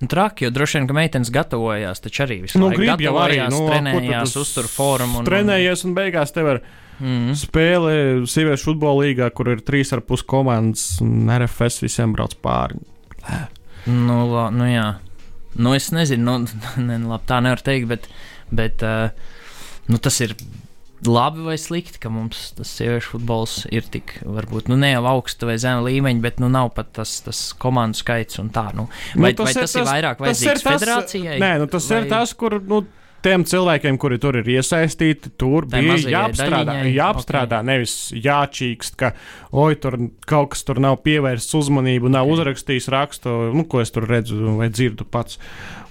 [0.00, 3.16] Nu, traki, jo droši vien, ka meitenes gatavojās, taču arī visu Nu, laiku grib jau
[3.18, 5.18] arī, nu, trenējās, uztur formu.
[5.18, 6.60] Un, trenējies un beigās tev ir
[7.00, 7.34] Mm.
[7.34, 12.78] spēle sieviešu futbola līgā, kur ir trīs ar pus komandas un RFS visiem brauc pāri.
[13.86, 14.86] Nu, la, nu, jā.
[15.58, 16.46] Nu, es nezinu, nu,
[16.88, 18.08] ne, labi, tā nevar teikt, bet,
[18.54, 19.10] bet uh,
[19.88, 20.34] nu, tas ir
[21.06, 25.48] labi vai slikti, ka mums tas sieviešu futbols ir tik, varbūt, nu, ne jau augsta
[25.48, 28.68] vai zema līmeņa, bet, nu, nav pat tas, tas komandu skaits un tā.
[28.74, 31.36] Nu, vai, nu, vai tas, tas ir vairāk vajadzīgs federācijai?
[31.42, 32.02] Nē, nu, tas vai...
[32.02, 32.60] ir tas, kur.
[32.68, 32.84] Nu,
[33.18, 37.66] Tiem cilvēkiem, kuri tur ir iesaistīti, tur Tai bija jāapstrādā, daļiņai, jāapstrādā okay.
[37.66, 39.10] nevis jāčīkst, ka,
[39.58, 42.30] oi, tur kaut kas tur nav pievērsts uzmanību, nav Ok.
[42.30, 42.36] okay.
[42.36, 45.40] uzrakstījis rakstu, nu, ko es tur redzu vai dzirdu pats.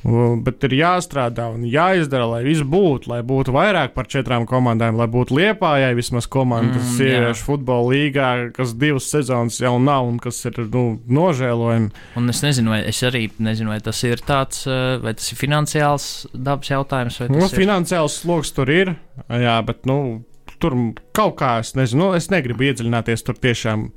[0.08, 4.96] Uh, Bet ir jāstrādā un jāizdara, lai viss būtu, lai būtu vairāk par četrām komandām,
[4.96, 10.16] lai būtu liepājai vismaz komandas Mm, sieviešu futbola līgā, kas divas sezonas jau nav un
[10.24, 11.92] kas ir nu, nožēlojami.
[12.16, 15.42] Un es nezinu, vai, es arī nezinu, vai tas ir tāds, eh, vai tas ir
[15.42, 17.52] finansiāls dabas jautājums, Nu, ir.
[17.60, 18.96] finansiāls sloks tur ir,
[19.28, 20.24] jā, bet nu,
[20.60, 20.74] tur
[21.12, 23.90] kaut kā es nezinu, nu, es negribu iedziļināties tur tiešām.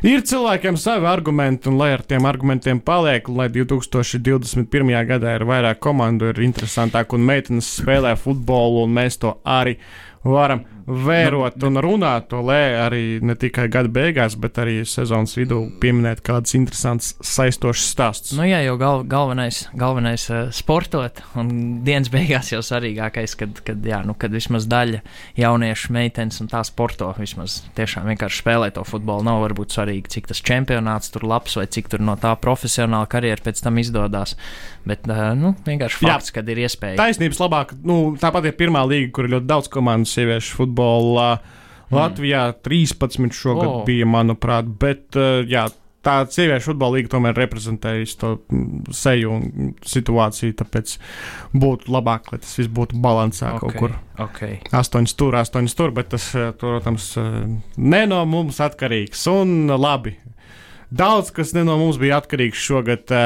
[0.00, 4.94] Ir cilvēkiem savi argumenti, un lai ar tiem argumentiem paliek, lai 2021.
[5.04, 9.76] gadā ir vairāk komandu, ir interesantāk, un meitenes spēlē futbolu, un mēs to arī
[10.24, 16.22] varam vērot un runāt, lē arī ne tikai gada beigās, bet arī sezonas vidū pieminēt
[16.26, 18.34] kādas interesantas, saistošas stāstus.
[18.38, 21.52] Nu, jā, jau gal, galvenais, galvenais uh, sportot, un
[21.86, 25.02] dienas beigās jau svarīgākais, kad, kad, jā, nu, kad vismaz daļa
[25.40, 27.12] jauniešu meitenes un tā sporto.
[27.20, 29.26] Vismaz tiešām vienkārši spēlē to futbolu.
[29.26, 33.48] Nav varbūt svarīgi, cik tas čempionāts tur labs vai cik tur no tā profesionāla karjera
[33.48, 34.36] pēc tam izdodas.
[34.88, 36.96] Bet, uh, nu, vienkārši fakts, kad ir iespēja.
[37.00, 41.32] Taisnības labāk, nu, tāpat ir pirmā līga, kur ir ļoti daudz komandu sieviešu futbolā.
[41.90, 43.80] Latvijā 13 šogad oh.
[43.84, 45.66] bija, manuprāt, bet uh, jā,
[46.04, 50.94] tā sieviešu futbola līga tomēr reprezentējas to mm, seju un situāciju, tāpēc
[51.52, 53.60] būtu labāk, lai tas viss būtu balansā okay.
[53.60, 53.96] kaut kur.
[54.28, 54.58] Okay.
[54.76, 57.38] Astoņas tur, astoņas tur, bet tas, eh, protams, eh,
[57.76, 59.26] ne no mums atkarīgs.
[59.32, 60.16] Un labi,
[60.90, 63.16] daudz kas ne no mums bija atkarīgs šogad.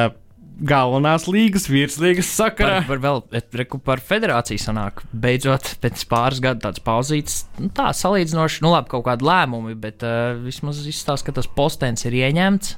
[0.54, 2.76] Galvenās līgas, virslīgas sakarā.
[2.84, 7.72] Par, par, vēl, et, reku, par federāciju sanāk, beidzot, pēc pāris gadu tāds pauzīts, nu,
[7.74, 12.14] tā salīdzinoši, nu, labi, kaut kādi lēmumi, bet uh, vismaz izstāsta, ka tas postens ir
[12.22, 12.76] ieņemts.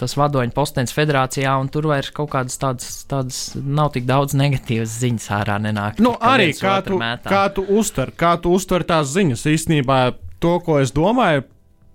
[0.00, 4.96] Tas vadoņa postens federācijā, un tur vairs kaut kādas tādas, tādas nav tik daudz negatīvas
[5.02, 6.00] ziņas ārā nenāk.
[6.02, 7.28] Nu, arī kā tu, mētā.
[7.28, 9.44] kā tu uztver, kā tu uztver tās ziņas.
[9.52, 10.00] Īstenībā
[10.42, 11.44] to, ko es domāju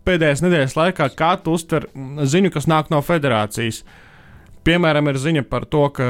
[0.08, 1.90] pēdējās nedēļas laikā, kā tu uztver
[2.24, 3.82] ziņu, kas nāk no federācijas.
[4.68, 6.06] Piemēram, ir ziņa par to, ka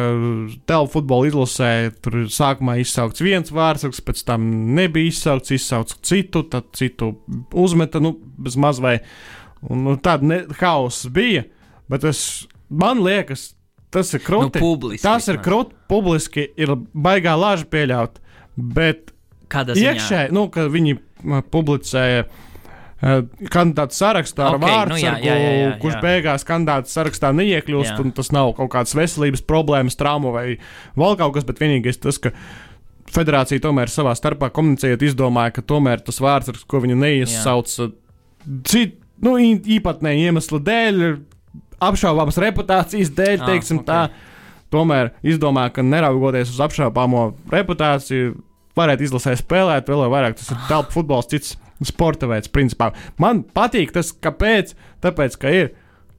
[0.70, 6.72] telpu futbola izlasē tur sākumā izsaukts viens vārds, pēc tam nebija izsaukts, izsaukts citu, tad
[6.78, 7.12] citu
[7.54, 8.98] uzmeta, nu, bez maz vai.
[9.62, 11.46] Un, nu, tāda ne, hauss bija,
[11.92, 12.22] bet es,
[12.70, 13.52] man liekas,
[13.94, 14.64] tas ir nu, krūti.
[14.64, 15.06] publiski.
[15.06, 18.18] Tas ir krūti, publiski ir baigā lāža pieļaut,
[18.58, 19.14] bet
[19.54, 20.98] iekšēji, nu, ka viņi
[21.54, 22.26] publicēja
[23.02, 26.04] uh, kandidātu sarakstu ar Ok, vārdu, nu jā, jā, jā, jā, kurš jā.
[26.06, 30.46] beigās kandidātu sarakstā neiekļūst, tas nav kaut kādas veselības problēmas, traumu vai
[30.98, 32.34] vēl kaut kas, bet vienīgais tas, ka
[33.14, 37.76] federācija tomēr savā starpā komunicējot, izdomāja, ka tomēr tas vārds, ar ko viņu neizsauc,
[38.68, 41.00] citu nu, īpatnēju iemeslu dēļ,
[41.88, 43.86] apšaubāmas reputācijas dēļ, Ah, teiksim ok.
[43.88, 44.02] tā,
[44.74, 48.36] tomēr izdomāja, ka neraugoties uz apšaubāmo reputāciju,
[48.78, 51.56] varētu izlasēt spēlēt, vēl vairāk tas ir telpu futbols, cits
[51.86, 52.92] sporta veids, principā.
[53.22, 55.72] Man patīk tas, kāpēc, tāpēc, ka ir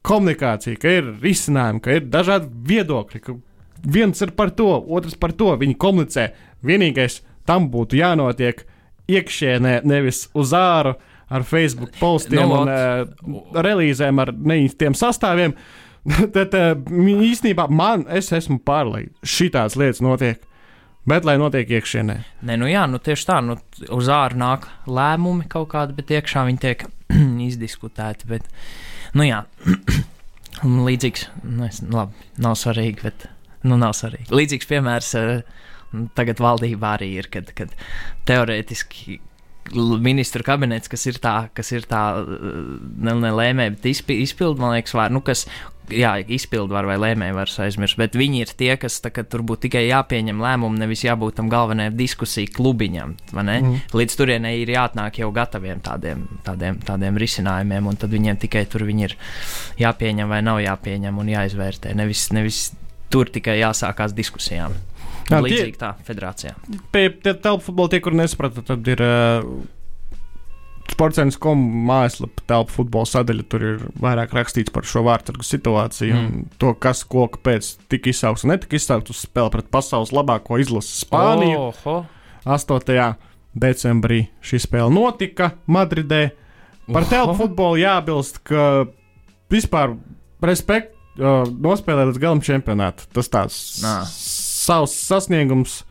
[0.06, 3.36] komunikācija, ka ir risinājumi, ka ir dažādi viedokļi, ka
[3.84, 6.28] viens ir par to, otrs par to, viņi komunicē.
[6.66, 8.64] Vienīgais tam būtu jānotiek
[9.08, 10.96] iekšienē, nevis uz āru.
[11.28, 15.52] Ar Facebook postiem Nu, nu, un uh, relīzēm ar neīstiem sastāviem.
[16.34, 20.47] Tad uh, īstenībā man, es esmu pārliecināts, šīs lietas notiek.
[21.08, 22.16] Bet lai notiek iekšienē.
[22.44, 23.56] Nē, nu jā, nu tieši tā, nu
[23.94, 26.84] uz ārā nāk lēmumi kaut kādi, bet iekšā viņi tiek
[27.48, 28.28] izdiskutēti.
[28.28, 28.48] Bet,
[29.16, 29.44] nu jā,
[30.88, 33.28] līdzīgs, nu, es, nu, labi, nav svarīgi, bet,
[33.64, 34.28] nu, nav svarīgi.
[34.34, 35.32] Līdzīgs piemērs eh,
[36.18, 37.72] tagad valdībā arī ir, kad, kad
[38.28, 39.20] teorētiski
[40.00, 44.76] ministru kabinets, kas ir tā, kas ir tā ne, ne lēmēji, bet izpi, izpildu, man
[44.76, 45.46] liekas, var, nu, kas,
[45.90, 49.66] jā, izpildu var vai lēmēji var aizmirst, bet viņi ir tie, kas tā, tur būtu
[49.68, 53.14] tikai jāpieņem lēmumu, nevis jābūt tam galvenajam diskusiju klubiņam?
[53.32, 53.76] Mhm.
[53.94, 58.84] Līdz turienei ir jāatnāk jau gataviem tādiem, tādiem, tādiem risinājumiem, un tad viņiem tikai tur
[58.88, 59.16] viņi ir
[59.78, 62.72] jāpieņem vai nav jāpieņem un jāizvērtē, nevis, nevis
[63.10, 64.72] tur tikai jāsākās diskusijām.
[65.28, 66.54] Jā, tie- Līdzīgi tā federācijā.
[66.92, 69.44] Pie telpu futbola tie, kur nesaprata, tad ir uh,
[70.94, 73.44] sports.com mājaslapa, telpu futbola sadaļa.
[73.52, 76.28] Tur ir vairāk rakstīts par šo vārtargu situāciju, Mm.
[76.34, 76.58] mm.
[76.58, 81.04] to, kas, ko, kāpēc tika izsaukts un netika izsaukts uz spēli pret pasaules labāko izlasi
[81.04, 81.70] Spāniju.
[81.72, 81.96] Oho.
[82.48, 83.14] 8.
[83.58, 86.30] decembrī šī spēle notika Madridē.
[86.88, 87.10] Par Oho.
[87.10, 88.86] telpu futbolu jābilst, ka
[89.52, 89.96] vispār
[90.44, 93.04] respekt uh, nospēlēt līdz galam čempionātu.
[93.12, 93.98] Tas tāds Nā.
[94.08, 95.82] savs sasniegums,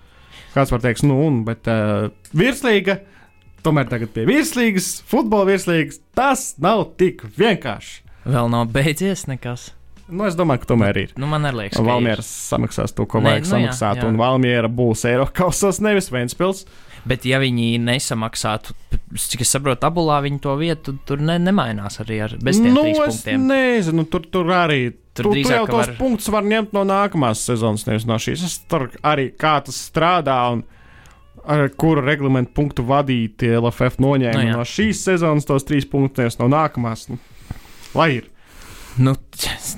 [0.56, 3.00] kāds var teikt, nu, un, bet uh, virslīga.
[3.68, 7.98] Tomēr tagad pie virslīgas, futbola virslīgas, tas nav tik vienkārši.
[8.28, 9.74] Vēl nav beidzies nekas.
[10.08, 11.10] Nu, es domāju, ka tomēr ir.
[11.20, 11.90] Nu, man arī liekas, ka ir.
[11.90, 14.08] Valmiera samaksās to, ko Nē, vajag nu jā, samaksāt, jā.
[14.08, 16.64] un Valmiera būs Eiropas, nevis Vēnspils.
[17.08, 18.72] Bet, ja viņi nesamaksātu,
[19.20, 22.86] cik es saprotu, tabulā viņi to vietu tur ne, nemainās arī ar bez tiem nu,
[22.96, 23.46] punktiem.
[23.52, 25.94] nezinu, tur, tur arī tur tu, tu jau tos var...
[26.00, 28.48] punktus var ņemt no nākamās sezonas, nevis no šīs.
[28.48, 30.64] Es tur arī kā tas strādā un
[31.48, 34.56] ar kuru reglamentu punktu vadīti LFF noņēma Nu, jā.
[34.60, 37.08] no šīs sezonas tos trīs punktus, no nākamās.
[37.12, 37.20] Nu,
[37.98, 38.28] lai ir.
[38.98, 39.14] Nu,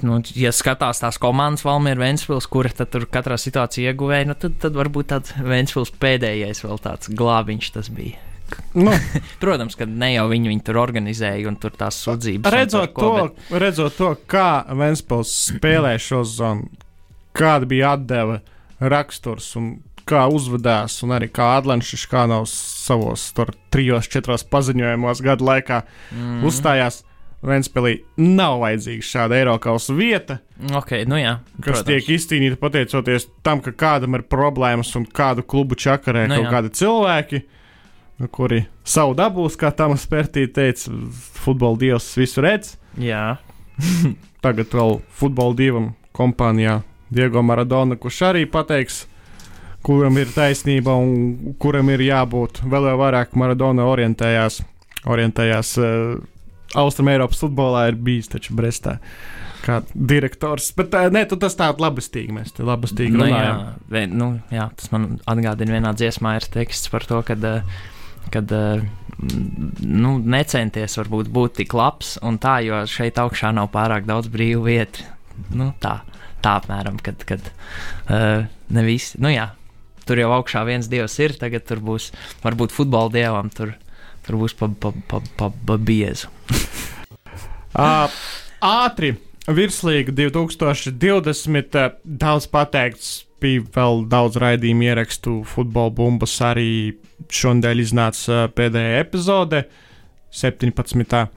[0.08, 4.78] nu, ja skatās tās komandas, Valmiera Vēnspils, kura tur katrā situācijā ieguvēja, nu, tad, tad
[4.80, 8.22] varbūt tāds Vēnspils pēdējais vēl tāds glābiņš tas bija.
[8.74, 8.94] Nu,
[9.44, 12.52] Protams, ka ne jau viņi, viņi tur organizēja un tur tās sudzības.
[12.54, 13.52] redzot, ko, to, bet...
[13.66, 16.70] redzot to, kā Vēnspils spēlē šo zonu,
[17.36, 18.40] kāda bija atdeve
[18.80, 19.74] raksturs un
[20.10, 25.84] kā uzvedās, un arī kā Adlančs kā nav savos tur trijos, četros paziņojumos gadu laikā
[26.16, 27.04] mm, uzstājās.
[27.40, 30.42] Vēnspēlī nav vajadzīga šāda Eiropas vieta,
[30.76, 31.38] Ok, nu jā.
[31.64, 31.86] kas protams.
[31.88, 36.52] tiek izcīnīta pateicoties tam, ka kādam ir problēmas un kādu klubu čakarē Nu kaut jā.
[36.52, 37.40] kādi cilvēki,
[38.20, 40.92] nu, kuri savu dabūs, kā tam spērtī teica,
[41.40, 42.74] futbola dievs visu redz.
[43.00, 43.38] Jā.
[44.44, 49.06] Tagad vēl futbola dievam kompānijā Diego Maradona, kurš arī pateiks,
[49.86, 52.64] kuram ir taisnība un kuram ir jābūt.
[52.70, 54.62] Vēl vairāk Maradona orientējās,
[55.10, 56.18] orientējās uh,
[56.80, 59.00] Austrum Eiropas futbolā, ir bijis taču Brestā.
[59.64, 60.70] Kā direktors.
[60.78, 62.36] Bet uh, nē, tu tas tāds labestīgi.
[62.36, 63.82] Mēs te labestīgi Nu, jā, runājam.
[63.92, 67.36] vē, nu, jā, tas man atgādina vienā dziesmā, ir teksts par to, ka,
[68.32, 68.86] kad eh,
[69.84, 74.64] nu, necenties varbūt būt tik labs un tā, jo šeit augšā nav pārāk daudz brīvu
[74.70, 75.08] vietu.
[75.56, 76.00] Nu, tā,
[76.44, 79.50] tā apmēram, kad, kad uh, ne visi, nu jā,
[80.10, 82.10] tur jau augšā viens dievs ir, tagad tur būs
[82.42, 83.76] varbūt futbola dievam, tur,
[84.26, 86.32] tur būs pa, pa, pa, pa, pa biezu.
[87.78, 88.10] Uh,
[88.84, 89.14] ātri
[89.50, 91.78] virslīga 2020.
[91.78, 95.40] uh, Daudz pateikts, bija vēl daudz raidījumu ierakstu.
[95.48, 96.98] Futbola bumbas arī
[97.30, 99.64] šonadēļ iznāca uh, pēdējā epizode,
[100.36, 101.30] 17.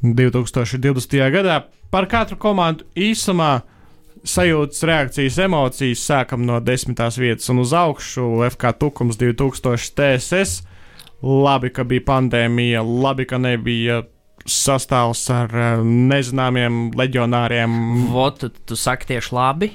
[0.00, 1.18] 2020.
[1.34, 1.62] gadā.
[1.90, 3.60] Par katru komandu īsumā
[4.26, 8.26] sajūtas, reakcijas, emocijas sākam no desmitās vietas un uz augšu.
[8.50, 10.64] FK Tukums 2000 TSS.
[11.20, 14.02] Labi, ka bija pandēmija, labi, ka nebija
[14.48, 17.76] sastāvs ar eh, nezināmiem leģionāriem.
[18.12, 19.70] Vot, tu, saki tieši labi.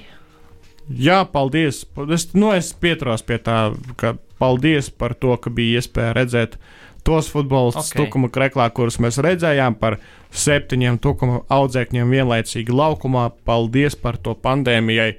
[0.90, 1.84] Jā, paldies.
[2.14, 3.60] Es, nu, es pieturos pie tā,
[3.98, 6.58] ka paldies par to, ka bija iespēja redzēt
[7.06, 7.30] tos
[7.78, 7.92] Ok.
[7.92, 8.02] okay.
[8.02, 10.00] tukuma kreklā, kurus mēs redzējām par
[10.36, 13.30] septiņiem tukuma audzēkņiem vienlaicīgi laukumā.
[13.46, 15.16] Paldies par to pandēmijai.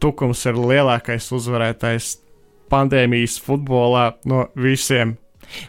[0.00, 2.14] Tukums ir lielākais uzvarētājs
[2.70, 5.18] pandēmijas futbolā no visiem.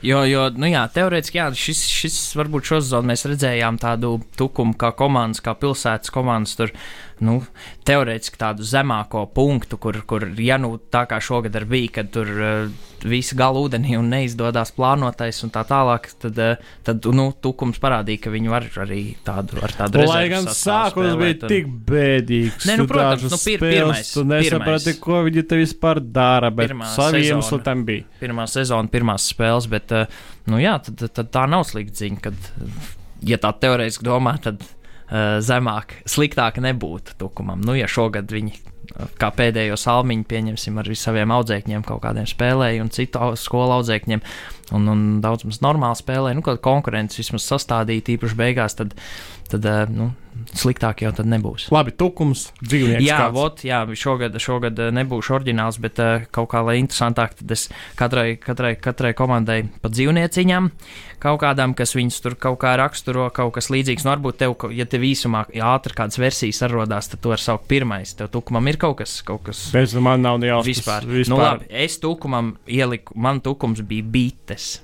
[0.06, 4.76] Jo, jo nu jā, teorētiski, jā, šis, šis varbūt šo sezonu mēs redzējām tādu tukumu
[4.80, 6.54] kā komandas, kā pilsētas komandas.
[6.60, 6.74] Tur,
[7.22, 7.36] nu,
[7.86, 12.30] teorētiski tādu zemāko punktu, kur, kur ja nu tā kā šogad arī bija, kad tur
[12.34, 12.72] uh,
[13.06, 18.24] visi gala ūdenī un neizdodas plānotais un tā tālāk, tad, uh, tad nu, tukums parādīja,
[18.26, 21.70] ka viņi var arī tādu ar tādu Lai rezerves gan sastāvu sākums bija un- tik
[21.92, 22.68] bēdīgs.
[22.72, 26.74] Nē, nu, protams, nu, pir- spēles pirmais- Tu nesaprati, ko viņi te vispār dara, bet
[26.96, 28.04] savi iemesli tam bija.
[28.22, 30.06] pirmā sezona, pirmās spēles, bet uh,
[30.50, 32.22] nu, jā, tad, tad, tā nav slikta ziņa.
[32.22, 32.34] Kad,
[33.30, 34.62] ja tā teorētiski domā, tad
[35.44, 37.62] zemāk, sliktāk nebūtu tukumam.
[37.66, 38.72] Nu, ja šogad viņi uh,
[39.20, 44.24] kā pēdējo salmiņu pieņemsim ar saviem audzēkņiem, kaut kādiem spēlēju un citu skolu audzēkņiem.
[44.78, 48.96] Un, un daudz mums normāli spēlē, nu, kāda konkurence vismaz sastādīt, īpaši beigās, tad,
[49.52, 50.12] tad uh, nu,
[50.58, 51.68] sliktāk jau tad nebūs.
[51.74, 53.06] Labi, tukums, dzīvnieks.
[53.06, 53.36] Jā, kāds.
[53.36, 57.68] vot, jā, šogad, šogad eh, nebūšu oriģināls, bet uh, kaut kā lai interesantāk, tad es
[58.00, 60.70] katrai, katrai, katrai komandai pa dzīvnieciņām,
[61.24, 64.06] kaut kādām, kas viņus tur kaut kā raksturo, kaut kas līdzīgs.
[64.06, 68.16] Nu, varbūt tev, ja tev īsumā ātri kādas versijas atrodās, tad to var saukt pirmais.
[68.18, 69.70] Tev tukumam ir kaut kas, kaut kas.
[69.76, 70.72] Bez man nav ne jausmas.
[70.72, 71.10] Vispār.
[71.10, 71.34] vispār.
[71.34, 74.80] Nu, labi, es tukumam ieliku, man tukums bija bites.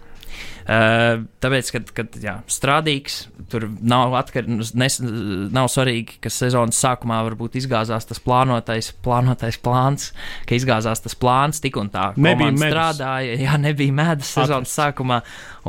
[0.67, 7.21] Uh, tāpēc, kad, kad jā, strādīgs, tur nav, atkar, nes, nav svarīgi, ka sezonas sākumā
[7.29, 10.09] varbūt izgāzās tas plānotais, plānotais plāns,
[10.43, 12.09] ka izgāzās tas plāns tik un tā.
[12.17, 12.73] Nebija komanda medus.
[12.73, 15.21] strādāja, jā, nebija medus sezonas sākumā,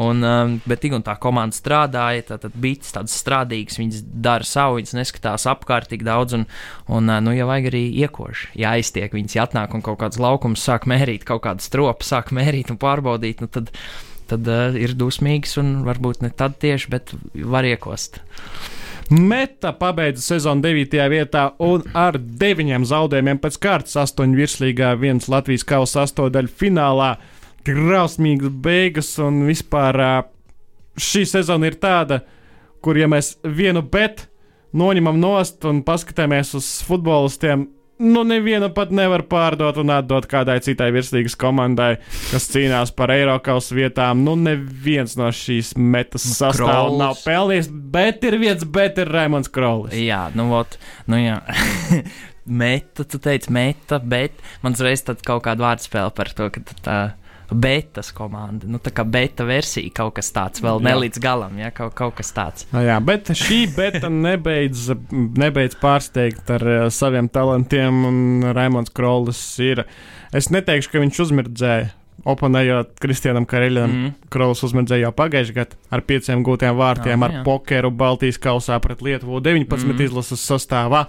[0.02, 4.50] un, um, bet tik un tā komanda strādāja, tad, tad bija tāds strādīgs, viņas dara
[4.50, 6.48] savu, viņas neskatās apkārt tik daudz, un,
[6.90, 10.66] un uh, nu, ja vajag arī iekoši, ja aiztiek, viņas atnāk un kaut kāds laukums
[10.66, 13.70] sāk mērīt, kaut kādu stropu sāk mērīt un pārbaudīt, nu tad
[14.28, 17.14] tad uh, ir dusmīgs un varbūt ne tad tieši, bet
[17.48, 18.20] var iekost.
[19.08, 20.98] Meta pabeidza sezonu 9.
[21.08, 27.14] vietā un ar 9 zaudējumiem pēc kārtas 8 virslīgā, 1 Latvijas kausa sastāvdaļa finālā.
[27.64, 29.96] Grausmīgas beigas un vispār
[31.00, 32.20] šī sezona ir tāda,
[32.84, 34.26] kur ja mēs vienu bet
[34.76, 37.66] noņemam nost un paskatāmies uz futbolistiem,
[37.98, 41.90] nu, nevienu pat nevar pārdot un atdot kādai citai virslīgas komandai,
[42.30, 44.24] kas cīnās par Eiropas vietām.
[44.26, 49.50] Nu, neviens no šīs metas Nu, sastāvā nav pelnījis, bet ir viens, bet ir Raimons
[49.52, 49.96] Krolis.
[49.98, 50.78] Jā, nu, ot,
[51.10, 51.40] nu jā.
[52.62, 56.98] meta, tu teici, meta, bet man uzreiz kaut kāda vārdspēle par to, ka tā
[57.50, 60.98] betas komanda, nu tā kā beta versija, kaut kas tāds, vēl ne Jā.
[61.04, 62.66] līdz galam, ja kaut, kaut kas tāds.
[62.74, 69.40] Nu, jā, bet šī beta nebeidz, nebeidz pārsteigt ar uh, saviem talantiem, un Raimons Krolis
[69.64, 69.84] ir.
[70.32, 71.94] Es neteikšu, ka viņš uzmirdzēja.
[72.28, 74.08] Oponējot Kristianam Kareļam, mm.
[74.34, 77.42] Krolis uzmirdzēja jau pagājušajā gadā ar pieciem gūtiem vārtiem, Ah, ar jā.
[77.46, 80.02] pokeru Baltijas kausā pret Lietuvu 19 mm.
[80.08, 81.04] Izlases sastāvā.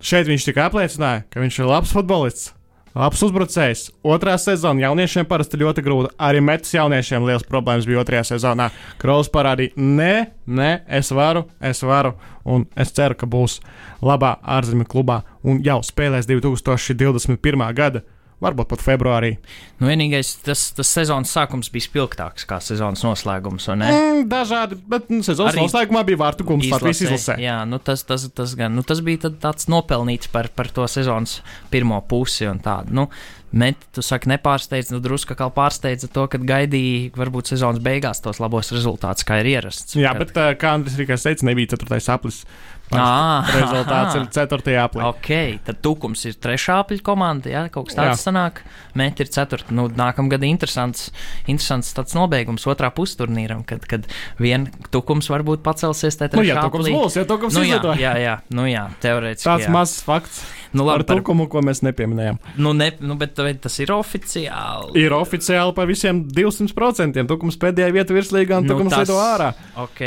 [0.00, 2.52] Šeit viņš tikai apliecināja, ka viņš ir labs futbolists.
[2.90, 3.84] Labs uzbrucējs.
[4.02, 6.08] Otrā sezona jauniešiem parasti ļoti grūta.
[6.26, 8.66] Arī metas jauniešiem liels problēmas bija otrajā sezonā.
[8.98, 10.14] Krols parādīja, nē,
[10.50, 13.60] nē, es varu, es varu, un es ceru, ka būs
[14.02, 17.62] labā ārzemju klubā un jau spēlēs 2021.
[17.78, 18.02] gada,
[18.44, 19.34] varbūt pat februārī.
[19.80, 23.68] Nu, vienīgais, tas, tas sezonas sākums bija spilgtāks kā sezonas noslēgums?
[23.74, 27.36] Mm, dažādi, bet nu, sezonas Arī noslēgumā bija vārtu gums Latvijas Izlasē.
[27.42, 31.40] Jā, nu tas, tas, tas, gan, nu tas bija tāds nopelnīts par, par to sezonas
[31.72, 32.96] pirmo pusi un tādu.
[33.02, 33.10] Nu,
[33.50, 38.38] Met, tu saki, nepārsteidz, nu drusku kā pārsteidza to, ka gaidīja varbūt sezonas beigās tos
[38.38, 39.96] labos rezultātus, kā ir ierasts.
[39.98, 41.98] Jā, Kad- bet kā Andris Rīgais teica, nebija 4.
[42.14, 42.44] aplis.
[42.90, 44.20] Ā, Rezultāts aha.
[44.20, 44.74] ir 4.
[44.82, 45.04] aplī.
[45.06, 45.28] Ok,
[45.66, 48.30] tad Tukums ir trešā apļa komanda, jā, kaut kas tāds Jā.
[48.30, 48.62] sanāk.
[48.98, 49.70] Met ir ceturta.
[49.70, 51.12] Nu, nākamgad interesants,
[51.46, 54.08] interesants tāds nobeigums otrā pusturnīram, kad, kad
[54.42, 57.96] vien Tukums varbūt pacelsies Nu, ja tukums būs, ja tukums Nu, jā, izlidoja.
[58.02, 59.46] jā, jā, nu jā, teorētiski.
[59.46, 59.70] Tāds jā.
[59.70, 62.36] mazs fakts Nu, labi, par, tukumu, ko mēs nepieminējām.
[62.58, 64.92] nu, ne, nu, bet tas ir oficiāli.
[64.98, 67.24] Ir oficiāli par visiem 200%.
[67.30, 69.52] Tukums pēdējā vieta virslīgā un Nu, tukums tas- lido ārā.
[69.82, 70.02] Ok,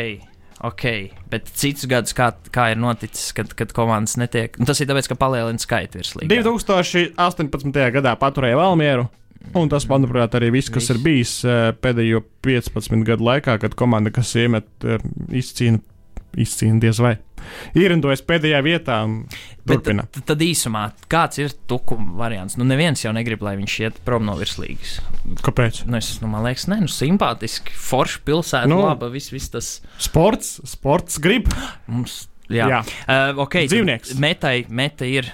[0.63, 0.85] ok,
[1.31, 4.55] bet citus gadus, kā, kā ir noticis, kad, kad komandas netiek.
[4.59, 6.29] Nu, tas ir tāpēc, ka palielina skaitu virslīgā.
[6.31, 7.83] 2018.
[7.97, 9.09] gadā paturēja Valmieru.
[9.59, 10.93] Un tas, manuprāt, arī viss, kas Viss.
[10.93, 15.03] ir bijis eh, pēdējo 15 gadu laikā, kad komanda, kas iemet, eh,
[15.35, 15.81] izcīna,
[16.39, 17.17] izcīna diez vai.
[17.79, 19.21] Ierindojas pēdējā vietā un
[19.63, 20.03] Bet turpina.
[20.11, 22.57] Tad, īsumā, kāds ir tukuma variants?
[22.59, 24.97] Nu, neviens jau negrib, lai viņš iet prom no virslīgas.
[25.45, 25.83] Kāpēc?
[25.87, 28.81] Nu, es, nu, man liekas, ne, nu, simpātiski, forša pilsēta, Nu.
[28.83, 31.47] laba, viss, viss tas Sports, sports grib.
[31.87, 32.25] mums.
[32.51, 32.79] Jā, Jā.
[33.07, 34.17] Uh, tad Dzīvnieks.
[34.19, 35.29] Metai, meta ir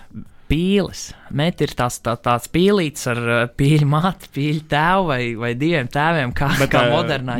[0.49, 1.09] pīles.
[1.29, 5.89] Meta ir tās, tā, tāds pīlīts ar uh, pīļu māti, pīļu tēvu vai, vai diviem
[5.91, 7.35] tēviem, kā, Bet, kā eh, modernā.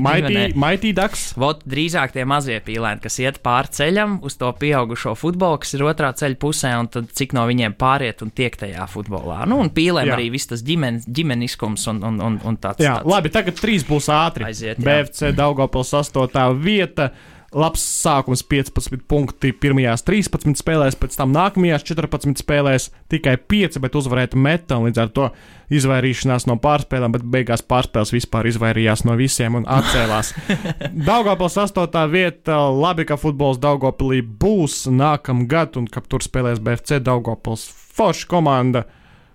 [0.54, 1.24] Mighty Ducks.
[1.40, 5.86] Vot drīzāk tie mazie pīlēni, kas iet pāri ceļam uz to pieaugušo futbolu, kas ir
[5.90, 9.42] otrā ceļa pusē, un tad cik no viņiem pāriet un tiek tajā futbolā.
[9.50, 10.20] Nu, un pīlēm Jā.
[10.20, 12.86] arī viss tas ģimen, ģimeniskums un, un, un, un tāds.
[12.86, 13.10] Jā, tāds.
[13.10, 14.46] labi, tagad trīs būs ātri.
[14.52, 14.86] Aiziet, jā.
[14.86, 16.48] BFC Daugopils 8.
[16.62, 17.10] vieta.
[17.56, 23.98] Labs sākums 15 punkti pirmajās 13 spēlēs, pēc tam nākamajās 14 spēlēs tikai 5, bet
[23.98, 25.30] uzvarēta meta un līdz ar to
[25.74, 30.36] izvairīšanās no pārspēlēm, bet beigās pārspēles vispār izvairījās no visiem un atcēlās.
[31.10, 31.90] Daugopils 8.
[32.14, 37.66] vieta, labi, ka futbols Daugopilī būs nākamgad un ka tur spēlēs BFC Daugopils
[37.98, 38.86] forša komanda.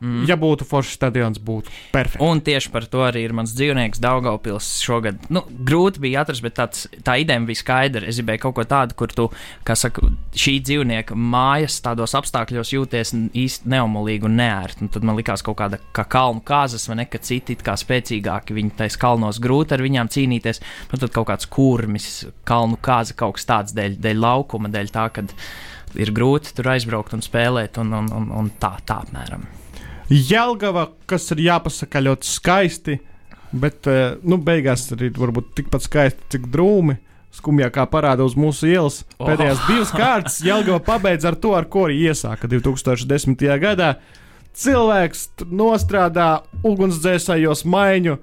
[0.02, 0.24] Mm.
[0.28, 2.20] Ja būtu foršs stadions, būtu perfekts.
[2.24, 5.22] Un tieši par to arī ir mans dzīvnieks Daugaupils šogad.
[5.32, 8.04] Nu, grūti bija atrast, bet tāds, tā ideja bija skaidra.
[8.10, 9.28] Es gribēju kaut ko tādu, kur tu,
[9.64, 10.04] kā saka,
[10.36, 14.84] šī dzīvnieka mājas tādos apstākļos jūties īsti neomolīgi un neērti.
[14.84, 17.78] Un tad man likās kaut kāda kā kalnu kāzas, vai ne, ka citi it kā
[17.80, 20.60] spēcīgāki viņi tais kalnos grūti ar viņām cīnīties.
[20.92, 25.08] Nu, tad kaut kāds kurmis, kalnu kāza, kaut kas tāds dēļ, dēļ laukuma, dēļ tā,
[25.14, 25.24] ka
[25.96, 29.46] ir grūti tur aizbraukt un spēlēt un, un, un, un tā, tā apmēram.
[30.12, 32.98] Jelgava, kas ir jāpasaka ļoti skaisti,
[33.54, 36.98] bet eh, nu, beigās arī varbūt tikpat skaisti, cik drūmi.
[37.34, 39.00] Skumjā kā parāda uz mūsu ielas.
[39.18, 39.26] Oh.
[39.26, 43.42] Pēdējās divas kārtas Jelgava pabeidz ar to, ar ko arī iesāka 2010.
[43.58, 43.96] gadā.
[44.54, 46.28] Cilvēks nostrādā
[46.62, 48.14] ugunsdzēsējos maiņu,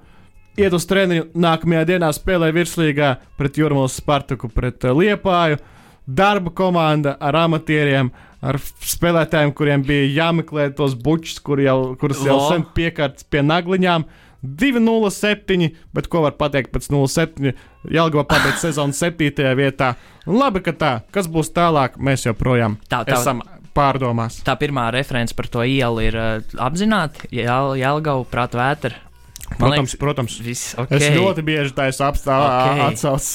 [0.56, 5.60] iet uz treniņu, nākamajā dienā spēlē virslīgā pret Jurmālu Spartaku, pret uh, Liepāju.
[6.08, 8.08] Darba komanda ar amatieriem,
[8.42, 14.04] ar spēlētājiem, kuriem bija jāmeklē tos bučus, kur jau, kurus jau sen piekārts pie nagliņām.
[14.42, 17.52] 2-0-7, bet ko var pateikt pēc 0-7?
[17.94, 19.52] Jālgava pabeigts sezonas 7.
[19.58, 19.92] vietā.
[20.26, 20.92] Labi, ka tā.
[21.14, 23.14] Kas būs tālāk, mēs joprojām Tā, tā.
[23.20, 24.40] esam pārdomās.
[24.44, 27.30] tā pirmā referents par to ielu ir uh, apzināti.
[27.38, 28.98] Jā, Jālgau, prāt, vētra.
[29.58, 30.38] Protams, protams.
[30.42, 30.98] Viss Okay.
[30.98, 32.80] Es ļoti bieži taisu okay.
[32.88, 33.28] atsaucas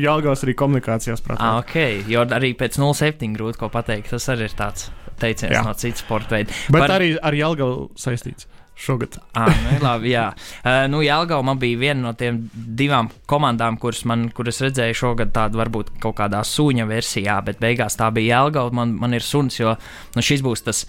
[0.00, 1.22] Jālgavas arī komunikācijās.
[1.36, 1.76] Ah, ok,
[2.10, 4.12] jo arī pēc 07 grūti ko pateikt.
[4.14, 5.62] Tas arī ir tāds teiciens Jā.
[5.66, 6.54] no citas sporta veida.
[6.70, 9.18] Bet Par- arī ar Jālgavu saistīts šogad.
[9.38, 10.28] Ah, nu, labi, jā.
[10.64, 15.30] Uh, nu, Jālgau man bija viena no tiem divām komandām, kuras, man, kuras redzēju šogad,
[15.34, 18.72] tāda varbūt kaut kādā suņa versijā, bet beigās tā bija Jālgau.
[18.74, 19.76] Man, man ir suns, jo
[20.16, 20.86] nu, šis būs tas.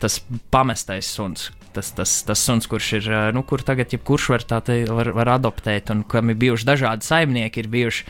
[0.00, 0.14] tas
[0.50, 1.50] pamestais suns.
[1.70, 3.04] Tas, tas, tas suns, kurš ir,
[3.36, 7.62] nu, kur tagad jebkurš var, te, var, var adoptēt, un kam ir bijuši dažādi saimnieki,
[7.62, 8.06] ir bijuši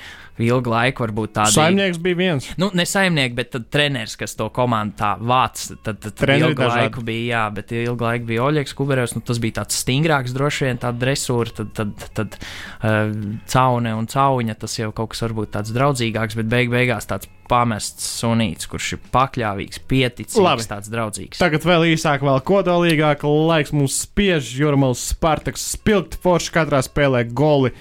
[0.46, 1.54] ilgu laiku varbūt tādi.
[1.56, 2.48] Saimnieks bija viens.
[2.60, 5.62] Nu, ne saimnieks, bet treneris, kas to komandu tā vāc.
[5.84, 6.86] Tad, tad ilgu dažādi.
[6.86, 9.16] laiku bija, jā, bet ilgu laiku bija Oļegs Kuberevs.
[9.16, 13.12] Nu, tas bija tāds stingrāks, droši vien tāda dresūra, tad, tad, tad uh,
[13.50, 14.58] caune un cauņa.
[14.64, 19.00] Tas jau kaut kas varbūt tāds draudzīgāks, bet beig beigās tāds pamests sunīts, kurš ir
[19.12, 20.66] pakļāvīgs, pieticīgs, Labi.
[20.70, 21.40] tāds draudzīgs.
[21.42, 23.24] Tagad vēl īsāk, vēl kodolīgāk.
[23.26, 27.74] Laiks mums spiež, Jurmals Spartaks spilgt forši katrā spēlē goli.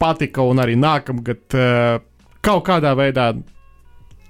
[0.00, 2.00] Patika un arī nākamgad uh,
[2.44, 3.30] kaut kādā veidā,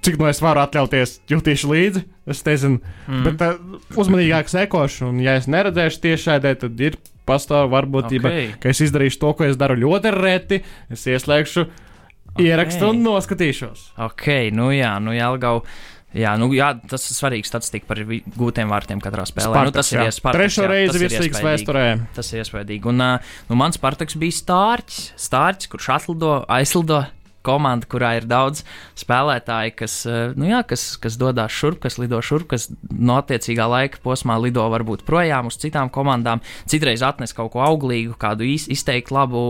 [0.06, 2.04] cik no es varu atļauties, jutīšu līdzi.
[2.30, 3.26] Es nezinu, mm.
[3.26, 3.58] bet uh,
[3.98, 8.38] uzmanīgāk sekošu, un ja es neredzēšu tiešādē, tad ir pastāv varbūtība, Ok.
[8.38, 8.54] okay.
[8.62, 10.62] ka es izdarīšu to, ko es daru ļoti reti.
[10.92, 12.48] Es ieslēgšu okay.
[12.48, 13.90] ierakstu un noskatīšos.
[14.06, 15.64] Ok, nu jā, nu Jelgau.
[16.16, 19.66] Jā, nu, jā, tas ir svarīgs statistika par gūtiem vārtiem katrā spēlē.
[19.68, 20.06] nu, tas ir jā.
[20.12, 20.38] iespējams.
[20.38, 21.84] Trešo reizi virslīgas vēsturē.
[22.16, 22.88] Tas ir iespaidīgi.
[22.92, 27.04] Un nu, mans partaks bija stārķis, stārķis, kurš atlido, aizlido
[27.46, 28.64] komanda, kurā ir daudz
[28.98, 29.96] spēlētāju, kas,
[30.38, 34.64] nu, jā, kas, kas dodas šurp, kas lido šurp, kas no attiecīgā laika posmā lido
[34.72, 36.42] varbūt projām uz citām komandām.
[36.70, 39.48] Citreiz atnes kaut ko auglīgu, kādu iz, izteikti labu,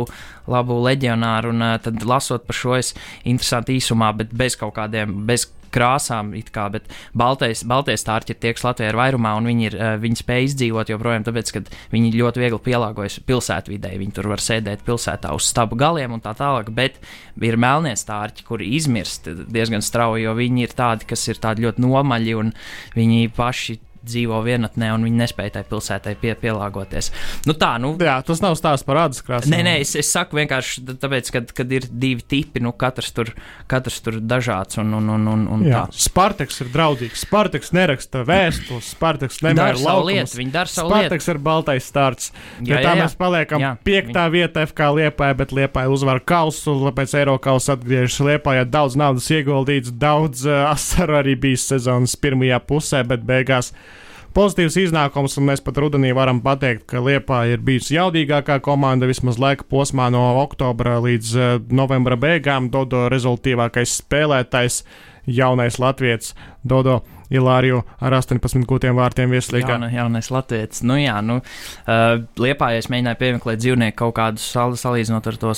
[0.51, 2.93] labu leģionāru, un tad lasot par šo es
[3.25, 5.23] interesanti īsumā, bet bez kaut kādiem.
[5.29, 9.68] Bez krāsām, kā, bet baltais, baltais stārķi ir tie, kas Latvijā ir vairumā, un viņi,
[9.68, 13.93] ir, eh, viņi spēj izdzīvot joprojām, tāpēc, ka viņi ļoti viegli pielāgojas pilsētvidē.
[14.01, 17.01] Viņi tur var sēdēt pilsētā uz stabu galiem un tā tālāk, bet
[17.41, 21.85] ir melnie stārķi, kuri izmirst diezgan strauji, jo viņi ir tādi, kas ir tādi ļoti
[21.85, 22.53] nomaļi, un
[22.97, 27.11] viņi paši dzīvo vienatnē, un viņi nespēja tai pilsētai pie, pielāgoties.
[27.46, 29.50] Nu tā, nu, Jā, tas nav stāsts par ādas krāsām.
[29.52, 33.11] Nē, nē, es, es saku vienkārši tā- tāpēc, ka, kad ir divi tipi, nu, katrs
[33.16, 33.32] tur,
[33.70, 35.84] katrs tur dažāds un, un, un, un, un Jā.
[35.92, 37.24] Spartaks ir draudīgs.
[37.26, 40.36] Spartaks neraksta vēstules, Spartaks nemēra laukumus.
[40.38, 41.07] viņi dara savu lietu.
[41.09, 42.30] Spartaks ir baltais starts.
[42.61, 43.00] Jā, jā, tā jā.
[43.02, 48.64] mēs paliekam Jā, piektā vietā FK Liepāja, bet Liepāja uzvar kausu, pēc Eiropas atgriežas Liepājā.
[48.70, 53.72] Daudz naudas ieguldīts, daudz uh, asaru arī bijis sezonas pirmajā pusē, bet beigās.
[54.37, 59.39] Pozitīvs iznākums, un mēs pat rudenī varam pateikt, ka Liepa ir bijusi jaudīgākā komanda vismaz
[59.41, 62.66] laika posmā no oktobra līdz uh, novembra beigām.
[62.68, 64.82] Dodo rezultātīvākais spēlētājs,
[65.24, 66.99] jaunais latviečs Dodo
[67.32, 69.72] Ilāriju ar 18 gūtiem vārtiem vieslīgā.
[69.72, 70.84] Jauna, jaunais latviečs.
[70.84, 72.05] Nu, jā, nu, uh,
[72.37, 75.57] liepā, ja es mēģināju piemeklēt dzīvnieku kaut kādu sal, salīdzinot ar to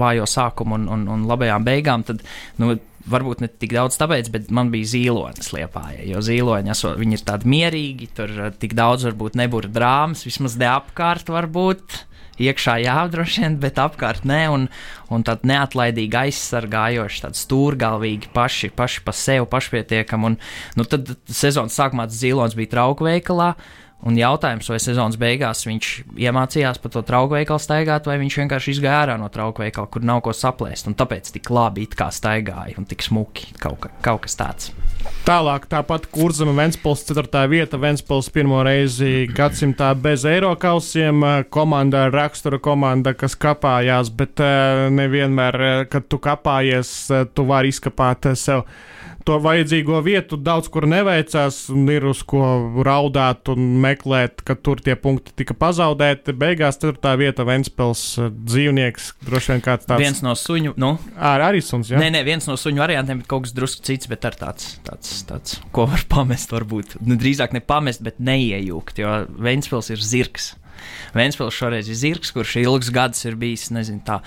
[0.00, 2.24] vājo sākumu un, un, un labajām beigām, tad,
[2.56, 2.72] nu,
[3.10, 6.06] varbūt ne tik daudz tāpēc, bet man bija zīlonis liepāja.
[6.08, 10.58] Jo zīloņi, esot, viņi ir tādi mierīgi, tur uh, tik daudz varbūt nebūtu drāmas, vismaz
[10.60, 12.04] ne apkārt varbūt.
[12.42, 14.64] Iekšā jā, droši vien, bet apkārt nē, un,
[15.14, 20.32] un tādi neatlaidīgi aizsargājoši, tādi stūrgalvīgi, paši, paši pa sevi, pašpietiekami.
[20.32, 20.38] Un,
[20.74, 23.52] nu, tad sezonas sākumā tas zīlons bija trauku veikalā,
[24.04, 25.90] un jautājums, vai sezonas beigās viņš
[26.26, 30.04] iemācījās pa to trauku veikalu staigāt, vai viņš vienkārši izgāja ārā no trauku veikala, kur
[30.04, 33.94] nav ko saplēst, un tāpēc tik labi it kā staigāja un tik smuki kaut, ka,
[34.04, 34.74] kaut kas tāds.
[35.24, 37.44] Tālāk, tāpat Kurzema Ventspils 4.
[37.48, 37.78] vieta.
[37.80, 41.24] Ventspils pirmo reizi gadsimtā bez eiro kausiem.
[41.52, 47.46] Komanda ar rakstura komanda, kas kapājās, bet eh, nevienmēr, eh, kad tu kapājies, eh, tu
[47.48, 48.66] vari izkapāt sev.
[49.24, 52.42] To vajadzīgo vietu daudz kur neveicās, un ir uz ko
[52.84, 56.34] raudāt un meklēt, ka tur tie punkti tika pazaudēti.
[56.36, 57.14] Beigās 4.
[57.20, 61.88] vieta Ventspils eh, dzīvnieks, droši vien kāds tāds Viens no suņu, nu, Ar arī suns,
[61.92, 62.00] jā.
[62.02, 65.14] nē, nē, viens no suņu variantiem, bet kaut kas drusku cits, bet ar tāds, tāds,
[65.30, 66.98] tāds ko var pamest, varbūt.
[67.00, 70.52] Nu, drīzāk ne pamest, bet neiejūgt, jo Ventspils ir zirgs.
[71.14, 74.20] Vēnspils šoreiz ir zirgs, kurš ilgus gadus ir bijis nezinu, tā,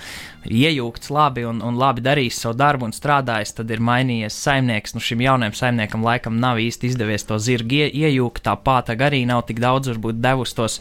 [0.48, 3.54] iejūgts labi un, un labi darījis savu darbu un strādājis.
[3.58, 4.94] Tad ir mainījies saimnieks.
[4.96, 8.42] Nu, šim jaunajam saimniekam laikam nav īsti izdevies to zirgu ie, iejūgt.
[8.46, 10.78] Tā pāta arī nav tik daudz varbūt devusi tos,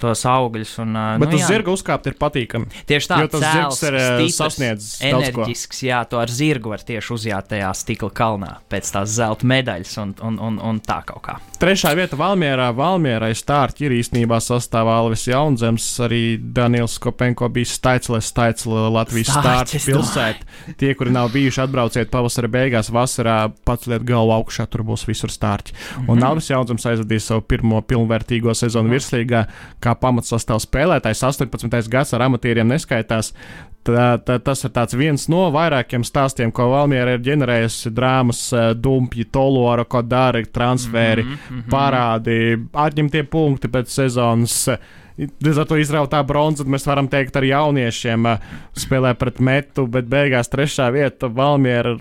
[0.00, 0.76] tos augļus.
[0.84, 2.70] Un, Bet nu, uz zirga uzkāpt ir patīkami.
[2.88, 5.82] Tieši tā, tas zirgs ir, stiprs, sasniedzis enerģisks.
[5.88, 10.14] Jā, to ar zirgu var tieši uzjāt tajā stikla kalnā pēc tās zelta medaļas un,
[10.24, 11.38] un, un, un tā kaut kā.
[11.58, 12.70] Trešā vieta Valmjerā.
[12.76, 19.86] Valmjerai stārķi ir īstenībā sastāvā Alvis Jaunzems, arī Daniels Kopenko bija Staicles, Staicle Latvijas Stārķis,
[19.88, 20.48] pilsēta.
[20.78, 23.38] Tie, kuri nav bijuši, atbrauciet pavasara beigās, vasarā
[23.68, 25.72] paceliet galvu augšā, tur būs visur stārķi.
[25.72, 26.10] Mhm.
[26.12, 29.46] Un Alvis Jaunzems aizvadīja savu pirmo pilnvērtīgo sezonu virslīgā,
[29.80, 31.24] kā pamatsastāvs spēlētājs.
[31.24, 31.88] 18.
[31.88, 33.32] gads ar amatieriem neskaitās.
[33.88, 37.92] Tā, tā, tas ir viens no vairākiem stāstiem, ko Valmiera ir ģenerējusi.
[37.96, 41.68] Drāmas, eh, dumpji, tolora, ko dara, transferi, mm -hmm.
[41.72, 44.68] parādi, atņemtie punkti pēc sezonas.
[45.18, 48.38] Līdz ar to izrautā bronza, mēs varam teikt, ar jauniešiem eh,
[48.76, 51.98] spēlē pret metu, bet beigās trešā vieta Valmiera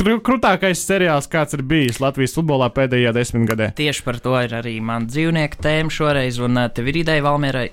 [0.00, 3.74] krūtākais seriāls, kāds ir bijis Latvijas futbolā pēdējā desmitgadē.
[3.76, 7.68] Tieši par to ir arī mana dzīvnieka tēma šoreiz, un uh, tev ir ideja, Valmierai.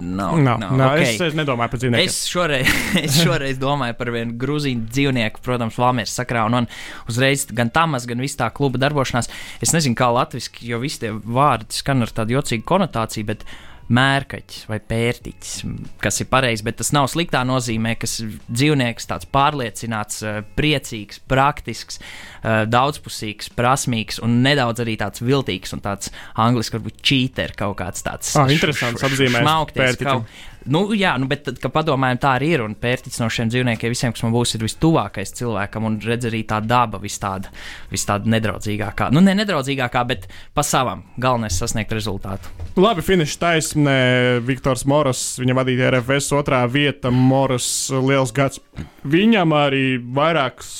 [0.00, 1.14] Nav, Nav, nav, nav, okay.
[1.14, 2.08] es, es nedomāju par dzīvnieku.
[2.08, 2.70] Es šoreiz,
[3.04, 8.08] es šoreiz domāju par vienu grūzīnu dzīvnieku, protams, Valmieras sakrā, un, un uzreiz gan Tamas,
[8.08, 9.30] gan viss tā kluba darbošanās.
[9.64, 13.46] Es nezinu, kā latviešu, jo visi tie vārdi skan ar tādu jocīgu konotāciju, bet
[13.92, 15.52] mērkaķis vai pērtiķis,
[16.00, 18.16] kas ir pareizi, bet tas nav sliktā nozīmē, kas
[18.48, 25.84] dzīvnieks, tāds pārliecināts, eh, priecīgs, praktisks, eh, daudzpusīgs, prasmīgs un nedaudz arī tāds viltīgs un
[25.84, 28.34] tāds angliski varbūt cheater kaut kāds tāds.
[28.36, 30.04] Ah, interesants apzīmējums pērtiķim.
[30.04, 30.26] kaut.
[30.64, 32.62] Nu, jā, nu, bet kad padomājam, tā arī ir.
[32.64, 35.88] Un pērtiķis no šiem dzīvniekiem visiem, kas man būs, ir vistuvākais cilvēkam.
[35.88, 37.52] Un redz arī tā daba, vis tāda,
[37.92, 39.10] vis tāda nedraudzīgākā.
[39.14, 40.24] Nu, ne nedraudzīgākā, bet
[40.56, 41.04] pa savam.
[41.20, 42.52] Galvenais sasniegt rezultātu.
[42.80, 43.98] Labi, finiša taisnē.
[44.46, 47.12] Viktors Moros, viņa vadīja RFS otrā vieta.
[47.12, 48.62] Moros liels gads.
[49.04, 50.72] Viņam arī vairākas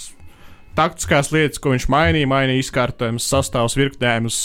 [0.75, 4.41] taktiskās lietas, ko viņš mainīja, mainīja izkārtojumus, sastāvus, virknējumus.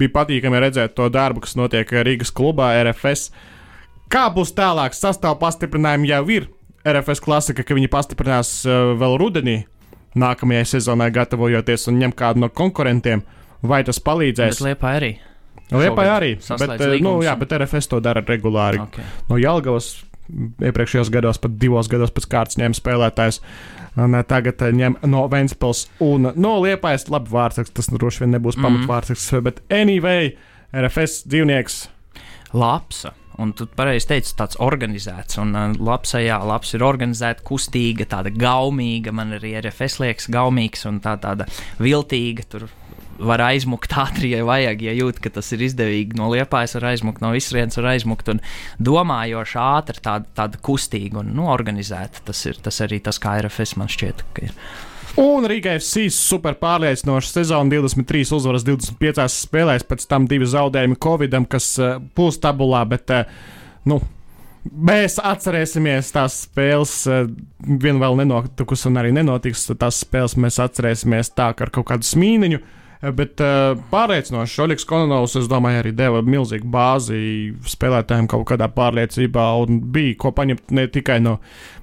[0.00, 3.30] Bija patīkami redzēt to darbu, kas notiek Rīgas klubā RFS.
[4.12, 4.92] Kā būs tālāk?
[4.96, 6.48] Sastāvā pastiprinājumi jau ir.
[6.84, 9.56] RFS klasika, ka viņi pastiprinās uh, vēl rudenī,
[10.18, 13.22] nākamajai sezonai gatavojoties un ņem kādu no konkurentiem.
[13.62, 14.58] Vai tas palīdzēs?
[14.58, 15.12] Bet Liepa arī.
[15.72, 16.32] Liepai arī.
[16.58, 18.82] Bet, eh, nu, jā, bet RFS to dara regulāri.
[18.82, 19.06] Okay.
[19.30, 20.02] No Jālgavas
[20.60, 23.40] iepriekšējos gados, pat divos gados pēc kārtas ņēma spēlētājs.
[24.02, 27.06] Un eh, tagad ņem no Ventspils un no Liepājas.
[27.14, 28.66] Labi, vārds, tas droši vien nebūs Mhm.
[28.66, 30.34] pamatvārds, bet anyway,
[30.74, 31.86] RFS dzīvnieks.
[32.52, 33.14] Lapsa.
[33.40, 35.38] Un tu pareizi teici, tāds organizēts.
[35.40, 39.14] Un uh, labs, jā, labs ir organizēta, kustīga, tāda gaumīga.
[39.16, 41.48] Man arī RFS liekas gaumīgs un tā tāda
[41.80, 42.44] viltīga.
[42.52, 42.68] Tur
[43.22, 46.18] var aizmukt ātri, ja vajag, ja jūt, ka tas ir izdevīgi.
[46.18, 48.28] No liepājas var aizmukt, no visrienas var aizmukt.
[48.32, 48.42] Un
[48.82, 52.24] domājoša, ātra, tāda, tāda kustīga un nu, organizēta.
[52.28, 54.56] Tas ir tas arī tas, kā RFS man šķiet, ka ir.
[55.20, 61.44] Un Rīgai FC's super pārliecinoša sezona, 23 uzvaras, 25 spēlēs, pēc tam divi zaudējumi Covidam,
[61.44, 63.28] kas uh, būs tabulā, bet uh,
[63.88, 63.98] nu,
[64.72, 67.26] mēs atcerēsimies tās spēles, uh,
[67.60, 69.66] viena vēl nenotikusi un arī nenotiks.
[69.76, 72.62] Tās spēles mēs atcerēsimies tā, ka ar kaut kādu smīniņu.
[73.02, 77.16] Bet uh, pārliecinoši Oļegs Kononovs, es domāju, arī deva milzīgu bāzi
[77.66, 79.46] spēlētājiem kaut kādā pārliecībā.
[79.64, 81.40] Un bija ko paņemt ne tikai no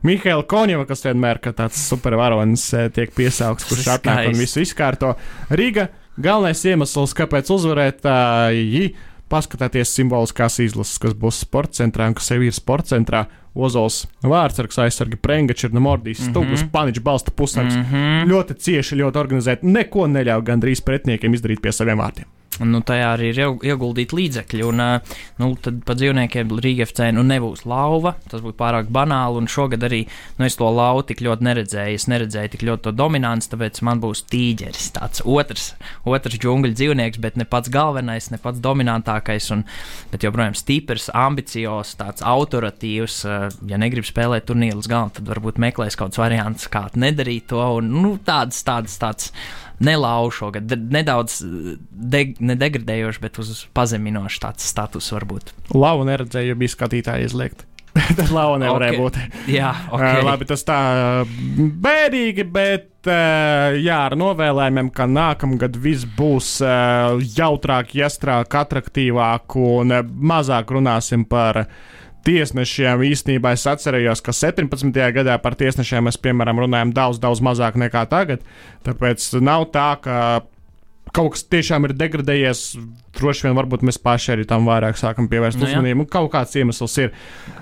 [0.07, 5.11] Mihaila Konjeva, kas vienmēr kā tāds supervaronis eh, tiek piesaukts, kurš atnāk un visu izkārto.
[5.51, 8.87] Rīga galvenais iemesls, kāpēc uzvarētāji
[9.29, 13.25] paskatāties simboliskās izlases, kas būs sporta centrā un kas sev ir sporta centrā.
[13.55, 16.31] Ozols, Vārtsargs, aizsargi, Prengačs, Mordijs, Mhm.
[16.31, 17.75] Stūglis, Paničs, Balsta pusargs.
[17.75, 18.27] Mm -hmm.
[18.29, 19.63] Ļoti cieši, ļoti organizēti.
[19.63, 22.25] Neko neļauj gandrīz pretiniekiem izdarīt pie saviem vārtiem.
[22.59, 24.63] Nu, tajā arī ir iegu- ieguldīti līdzekļi.
[24.67, 24.81] Un,
[25.39, 28.15] nu, tad par dzīvniekiem Rīgā FC nu, nebūs lauva.
[28.29, 29.39] Tas būtu pārāk banāli.
[29.39, 30.01] Un šogad arī
[30.39, 31.99] nu, es to lauvu tik ļoti neredzēju.
[31.99, 34.89] Es neredzēju tik ļoti to dominanci, tāpēc man būs tīģeris.
[34.97, 35.69] Tāds otrs,
[36.03, 39.49] otrs džungļu dzīvnieks, bet ne pats galvenais, ne pats dominantākais.
[39.55, 39.63] Un,
[40.11, 43.21] bet joprojām stiprs, ambiciozs, tāds autoritīvs.
[43.69, 47.61] Ja negrib spēlēt turnīru līdz galam, tad varbūt meklēs kaut kāds variants, kā nedarīt to.
[47.79, 50.67] Un, nu, tāds, tāds, tāds nelauž šogad.
[50.67, 51.39] De, nedaudz
[51.89, 55.53] de, nedegradējošs, bet uz pazeminošs tāds status varbūt.
[55.73, 57.65] Lauva neredzēja, jo bija skatītāji izliekt.
[58.19, 58.99] Tad lauva nevarēja Ok.
[59.01, 59.15] būt.
[59.49, 60.19] Jā, Okay.
[60.19, 60.25] ok.
[60.27, 60.77] Labi, tas tā
[61.23, 61.31] uh,
[61.81, 69.95] bēdīgi, bet uh, jā, ar novēlējumiem, ka nākamgad viss būs uh, jautrāk, jastrāk, attraktīvāk un
[69.97, 71.63] uh, mazāk runāsim par
[72.27, 73.03] tiesnešiem.
[73.09, 74.91] Īstenībā es atcerējos, ka 17.
[75.15, 78.45] gadā par tiesnešiem mēs, piemēram, runājam daudz, daudz mazāk nekā tagad.
[78.87, 80.15] Tāpēc nav tā, ka
[81.09, 82.59] kaut kas tiešām ir degradējies.
[83.17, 85.71] Droši vien varbūt mēs paši arī tam vairāk sākam pievērst Nu jā.
[85.73, 86.05] uzmanību.
[86.13, 87.09] Kaut kāds iemesls ir.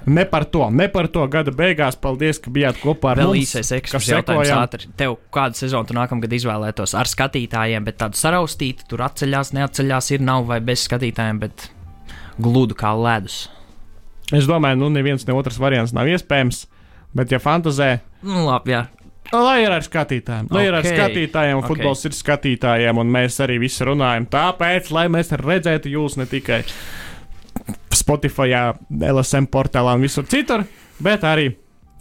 [0.05, 1.95] Ne par to, ne par to gada beigās.
[1.95, 3.47] Paldies, ka bijāt kopā ar Vēl mums.
[3.47, 4.91] īsais kas ekskurss jautājums ātri.
[4.99, 10.27] Tev kādu sezonu tu nākamgad izvēlētos ar skatītājiem, bet tādu saraustītu, tur atceļās, neatceļās, ir
[10.27, 11.69] nav vai bez skatītājiem, bet
[12.37, 13.45] gludu kā ledus.
[14.35, 16.65] Es domāju, nu neviens ne otrs variants nav iespējams.
[17.15, 18.81] Bet, ja fantazē, Nu, labi, jā.
[19.31, 21.69] lai ir ar skatītājiem, lai ir ar skatītājiem, un ok.
[21.71, 26.59] futbols ir skatītājiem, un mēs arī visi runājam tāpēc, lai mēs redzētu jūs ne tikai
[27.95, 28.51] Spotify,
[28.91, 30.63] LSM portālā un visur citur,
[31.03, 31.49] bet arī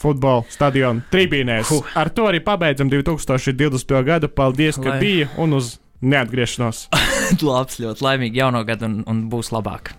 [0.03, 1.71] futbola stadionu tribīnēs.
[1.73, 1.87] Huh.
[1.97, 4.03] Ar to arī pabeidzam 2020.
[4.05, 4.29] gadu.
[4.29, 6.89] Paldies, ka Lai- bija un uz neatgriešanos.
[7.47, 9.95] Labs, ļoti laimīgi jauno gadu un, un būs labāk.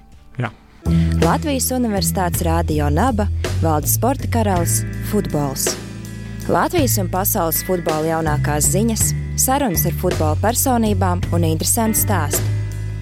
[1.23, 3.27] Latvijas Universitātes Rādio Naba
[3.61, 5.69] valda sporta karalis- futbols.
[6.47, 12.43] Latvijas un pasaules futbola jaunākās ziņas, sarunas ar futbola personībām un interesanti stāsti.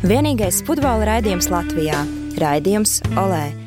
[0.04, 2.02] Vienīgais futbola raidījums Latvijā-
[2.42, 3.65] Raidījums Olē